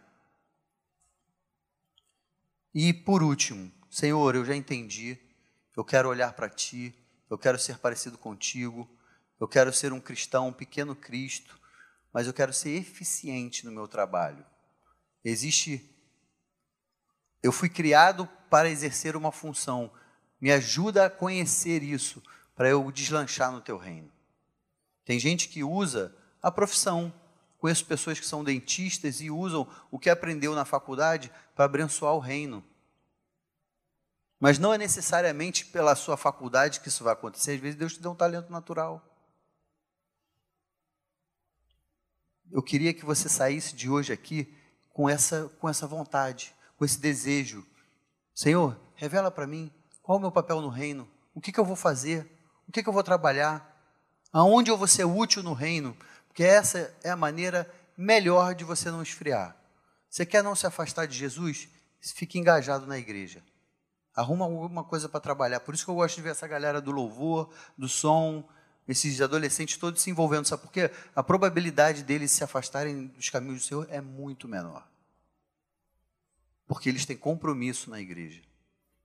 E 2.73 2.93
por 2.93 3.23
último, 3.23 3.71
Senhor, 3.89 4.35
eu 4.35 4.43
já 4.43 4.55
entendi, 4.55 5.17
eu 5.77 5.85
quero 5.85 6.09
olhar 6.09 6.33
para 6.33 6.49
Ti, 6.49 6.93
eu 7.29 7.37
quero 7.37 7.57
ser 7.57 7.77
parecido 7.77 8.17
contigo, 8.17 8.89
eu 9.39 9.47
quero 9.47 9.71
ser 9.71 9.93
um 9.93 9.99
cristão, 9.99 10.49
um 10.49 10.53
pequeno 10.53 10.95
Cristo, 10.95 11.59
mas 12.15 12.27
eu 12.27 12.33
quero 12.33 12.53
ser 12.53 12.69
eficiente 12.69 13.65
no 13.65 13.73
meu 13.73 13.89
trabalho. 13.89 14.45
Existe. 15.21 15.93
Eu 17.43 17.51
fui 17.51 17.67
criado 17.67 18.25
para 18.49 18.69
exercer 18.69 19.17
uma 19.17 19.33
função, 19.33 19.91
me 20.39 20.49
ajuda 20.49 21.07
a 21.07 21.09
conhecer 21.09 21.83
isso 21.83 22.23
para 22.55 22.69
eu 22.69 22.89
deslanchar 22.89 23.51
no 23.51 23.59
teu 23.59 23.77
reino. 23.77 24.09
Tem 25.03 25.19
gente 25.19 25.49
que 25.49 25.61
usa 25.61 26.15
a 26.41 26.49
profissão. 26.49 27.13
Conheço 27.57 27.85
pessoas 27.85 28.17
que 28.17 28.25
são 28.25 28.45
dentistas 28.45 29.19
e 29.19 29.29
usam 29.29 29.67
o 29.91 29.99
que 29.99 30.09
aprendeu 30.09 30.55
na 30.55 30.63
faculdade 30.63 31.29
para 31.53 31.65
abençoar 31.65 32.13
o 32.13 32.19
reino. 32.19 32.63
Mas 34.39 34.57
não 34.57 34.73
é 34.73 34.77
necessariamente 34.77 35.65
pela 35.65 35.97
sua 35.97 36.15
faculdade 36.15 36.79
que 36.79 36.87
isso 36.87 37.03
vai 37.03 37.11
acontecer. 37.11 37.55
Às 37.55 37.59
vezes 37.59 37.77
Deus 37.77 37.95
te 37.95 38.01
deu 38.01 38.11
um 38.11 38.15
talento 38.15 38.49
natural. 38.49 39.14
Eu 42.51 42.61
queria 42.61 42.93
que 42.93 43.05
você 43.05 43.27
saísse 43.27 43.75
de 43.75 43.89
hoje 43.89 44.13
aqui 44.13 44.53
com 44.93 45.09
essa, 45.09 45.51
com 45.59 45.67
essa 45.67 45.85
vontade, 45.85 46.55
com 46.77 46.85
esse 46.85 46.99
desejo. 46.99 47.65
Senhor, 48.33 48.79
revela 48.95 49.29
para 49.29 49.47
mim 49.47 49.71
qual 50.01 50.17
é 50.17 50.19
o 50.19 50.21
meu 50.21 50.31
papel 50.31 50.61
no 50.61 50.69
reino? 50.69 51.07
O 51.33 51.41
que, 51.41 51.51
que 51.51 51.59
eu 51.59 51.65
vou 51.65 51.75
fazer? 51.75 52.31
O 52.67 52.71
que, 52.71 52.83
que 52.83 52.87
eu 52.87 52.93
vou 52.93 53.03
trabalhar? 53.03 53.75
Aonde 54.31 54.69
eu 54.69 54.77
vou 54.77 54.87
ser 54.87 55.03
útil 55.03 55.41
no 55.41 55.53
reino? 55.53 55.97
Porque 56.27 56.43
essa 56.43 56.93
é 57.03 57.09
a 57.09 57.15
maneira 57.15 57.69
melhor 57.97 58.53
de 58.53 58.63
você 58.63 58.91
não 58.91 59.01
esfriar. 59.01 59.55
Você 60.09 60.25
quer 60.25 60.43
não 60.43 60.55
se 60.55 60.67
afastar 60.67 61.07
de 61.07 61.17
Jesus? 61.17 61.67
Fique 61.99 62.37
engajado 62.37 62.85
na 62.85 62.97
igreja. 62.97 63.43
Arruma 64.15 64.45
alguma 64.45 64.83
coisa 64.83 65.09
para 65.09 65.19
trabalhar. 65.19 65.59
Por 65.59 65.73
isso 65.73 65.83
que 65.83 65.91
eu 65.91 65.95
gosto 65.95 66.15
de 66.15 66.21
ver 66.21 66.29
essa 66.29 66.47
galera 66.47 66.79
do 66.79 66.91
louvor, 66.91 67.51
do 67.77 67.87
som, 67.89 68.47
esses 68.87 69.19
adolescentes 69.21 69.77
todos 69.77 70.01
se 70.01 70.09
envolvendo. 70.09 70.47
Sabe 70.47 70.63
por 70.63 70.71
quê? 70.71 70.91
A 71.15 71.23
probabilidade 71.23 72.03
deles 72.03 72.31
se 72.31 72.43
afastarem 72.43 73.07
dos 73.07 73.29
caminhos 73.29 73.61
do 73.61 73.67
Senhor 73.67 73.87
é 73.89 73.99
muito 73.99 74.47
menor. 74.47 74.87
Porque 76.67 76.89
eles 76.89 77.05
têm 77.05 77.17
compromisso 77.17 77.89
na 77.89 77.99
igreja. 77.99 78.41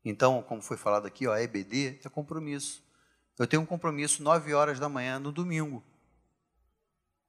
Então, 0.04 0.42
como 0.42 0.62
foi 0.62 0.76
falado 0.76 1.06
aqui, 1.06 1.26
ó, 1.26 1.36
EBD 1.36 2.00
é 2.04 2.08
compromisso. 2.08 2.82
Eu 3.38 3.46
tenho 3.46 3.62
um 3.62 3.66
compromisso 3.66 4.22
9 4.22 4.52
horas 4.54 4.78
da 4.78 4.88
manhã 4.88 5.18
no 5.18 5.32
domingo. 5.32 5.82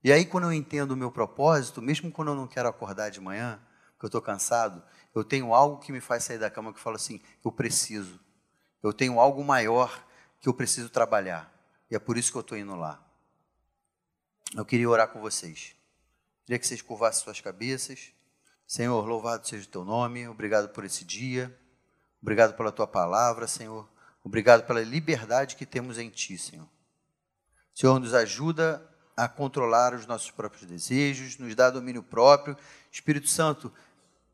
E 0.03 0.11
aí, 0.11 0.25
quando 0.25 0.45
eu 0.45 0.53
entendo 0.53 0.91
o 0.91 0.97
meu 0.97 1.11
propósito, 1.11 1.81
mesmo 1.81 2.11
quando 2.11 2.29
eu 2.29 2.35
não 2.35 2.47
quero 2.47 2.67
acordar 2.67 3.09
de 3.09 3.21
manhã, 3.21 3.59
porque 3.93 4.05
eu 4.05 4.07
estou 4.07 4.21
cansado, 4.21 4.81
eu 5.13 5.23
tenho 5.23 5.53
algo 5.53 5.79
que 5.79 5.91
me 5.91 6.01
faz 6.01 6.23
sair 6.23 6.39
da 6.39 6.49
cama 6.49 6.73
que 6.73 6.79
fala 6.79 6.95
assim: 6.95 7.21
eu 7.45 7.51
preciso. 7.51 8.19
Eu 8.81 8.91
tenho 8.91 9.19
algo 9.19 9.43
maior 9.43 10.03
que 10.39 10.49
eu 10.49 10.53
preciso 10.53 10.89
trabalhar. 10.89 11.50
E 11.91 11.95
é 11.95 11.99
por 11.99 12.17
isso 12.17 12.31
que 12.31 12.37
eu 12.37 12.41
estou 12.41 12.57
indo 12.57 12.73
lá. 12.73 13.05
Eu 14.55 14.65
queria 14.65 14.89
orar 14.89 15.09
com 15.09 15.19
vocês. 15.19 15.75
Queria 16.45 16.57
que 16.57 16.65
vocês 16.65 16.81
curvassem 16.81 17.23
suas 17.23 17.41
cabeças. 17.41 18.13
Senhor, 18.65 19.05
louvado 19.05 19.45
seja 19.45 19.67
o 19.67 19.69
teu 19.69 19.83
nome. 19.83 20.25
Obrigado 20.29 20.69
por 20.69 20.85
esse 20.85 21.03
dia. 21.03 21.53
Obrigado 22.21 22.55
pela 22.55 22.71
tua 22.71 22.87
palavra, 22.87 23.45
Senhor. 23.45 23.89
Obrigado 24.23 24.65
pela 24.65 24.81
liberdade 24.81 25.57
que 25.57 25.65
temos 25.65 25.97
em 25.97 26.09
ti, 26.09 26.37
Senhor. 26.37 26.67
Senhor, 27.75 27.99
nos 27.99 28.13
ajuda 28.13 28.87
a 29.17 29.27
controlar 29.27 29.93
os 29.93 30.05
nossos 30.05 30.31
próprios 30.31 30.65
desejos, 30.65 31.37
nos 31.37 31.53
dá 31.55 31.69
domínio 31.69 32.03
próprio. 32.03 32.55
Espírito 32.89 33.27
Santo, 33.27 33.73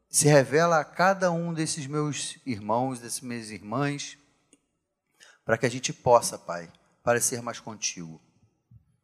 se 0.10 0.28
revela 0.28 0.80
a 0.80 0.86
cada 0.86 1.32
um 1.32 1.54
desses 1.54 1.88
meus 1.88 2.38
irmãos, 2.46 3.00
dessas 3.00 3.22
minhas 3.22 3.50
irmãs, 3.50 4.18
para 5.44 5.58
que 5.58 5.66
a 5.66 5.70
gente 5.70 5.92
possa, 5.92 6.38
Pai, 6.38 6.72
parecer 7.08 7.42
mais 7.42 7.58
contigo. 7.58 8.20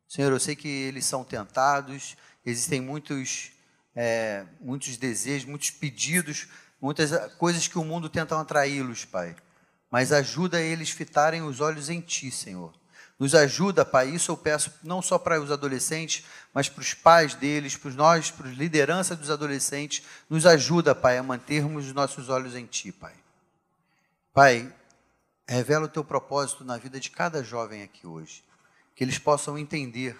Senhor, 0.09 0.29
eu 0.29 0.37
sei 0.37 0.57
que 0.57 0.67
eles 0.67 1.05
são 1.05 1.23
tentados, 1.23 2.17
existem 2.45 2.81
muitos, 2.81 3.53
é, 3.95 4.45
muitos 4.59 4.97
desejos, 4.97 5.47
muitos 5.47 5.71
pedidos, 5.71 6.49
muitas 6.81 7.11
coisas 7.37 7.65
que 7.65 7.79
o 7.79 7.83
mundo 7.85 8.09
tenta 8.09 8.37
atraí-los, 8.37 9.05
Pai. 9.05 9.33
Mas 9.89 10.11
ajuda 10.11 10.59
eles 10.59 10.89
fitarem 10.89 11.43
os 11.43 11.61
olhos 11.61 11.89
em 11.89 12.01
Ti, 12.01 12.29
Senhor. 12.29 12.73
Nos 13.17 13.33
ajuda, 13.33 13.85
Pai, 13.85 14.09
isso 14.09 14.33
eu 14.33 14.35
peço 14.35 14.73
não 14.83 15.01
só 15.01 15.17
para 15.17 15.39
os 15.39 15.49
adolescentes, 15.49 16.25
mas 16.53 16.67
para 16.67 16.81
os 16.81 16.93
pais 16.93 17.35
deles, 17.35 17.77
para 17.77 17.91
nós, 17.91 18.29
para 18.29 18.49
a 18.49 18.51
liderança 18.51 19.15
dos 19.15 19.29
adolescentes. 19.29 20.03
Nos 20.29 20.45
ajuda, 20.45 20.93
Pai, 20.93 21.17
a 21.17 21.23
mantermos 21.23 21.85
os 21.85 21.93
nossos 21.93 22.27
olhos 22.27 22.53
em 22.53 22.65
Ti, 22.65 22.91
Pai. 22.91 23.13
Pai, 24.33 24.73
revela 25.47 25.85
o 25.85 25.89
Teu 25.89 26.03
propósito 26.03 26.63
na 26.63 26.77
vida 26.77 26.99
de 26.99 27.09
cada 27.09 27.43
jovem 27.43 27.83
aqui 27.83 28.07
hoje. 28.07 28.43
Que 28.95 29.03
eles 29.03 29.17
possam 29.17 29.57
entender 29.57 30.17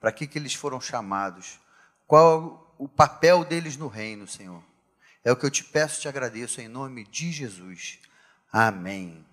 para 0.00 0.12
que, 0.12 0.26
que 0.26 0.38
eles 0.38 0.54
foram 0.54 0.80
chamados, 0.80 1.58
qual 2.06 2.74
o 2.78 2.88
papel 2.88 3.44
deles 3.44 3.76
no 3.76 3.88
reino, 3.88 4.26
Senhor. 4.26 4.62
É 5.24 5.32
o 5.32 5.36
que 5.36 5.44
eu 5.44 5.50
te 5.50 5.64
peço 5.64 5.98
e 5.98 6.02
te 6.02 6.08
agradeço 6.08 6.60
em 6.60 6.68
nome 6.68 7.04
de 7.04 7.32
Jesus. 7.32 7.98
Amém. 8.52 9.24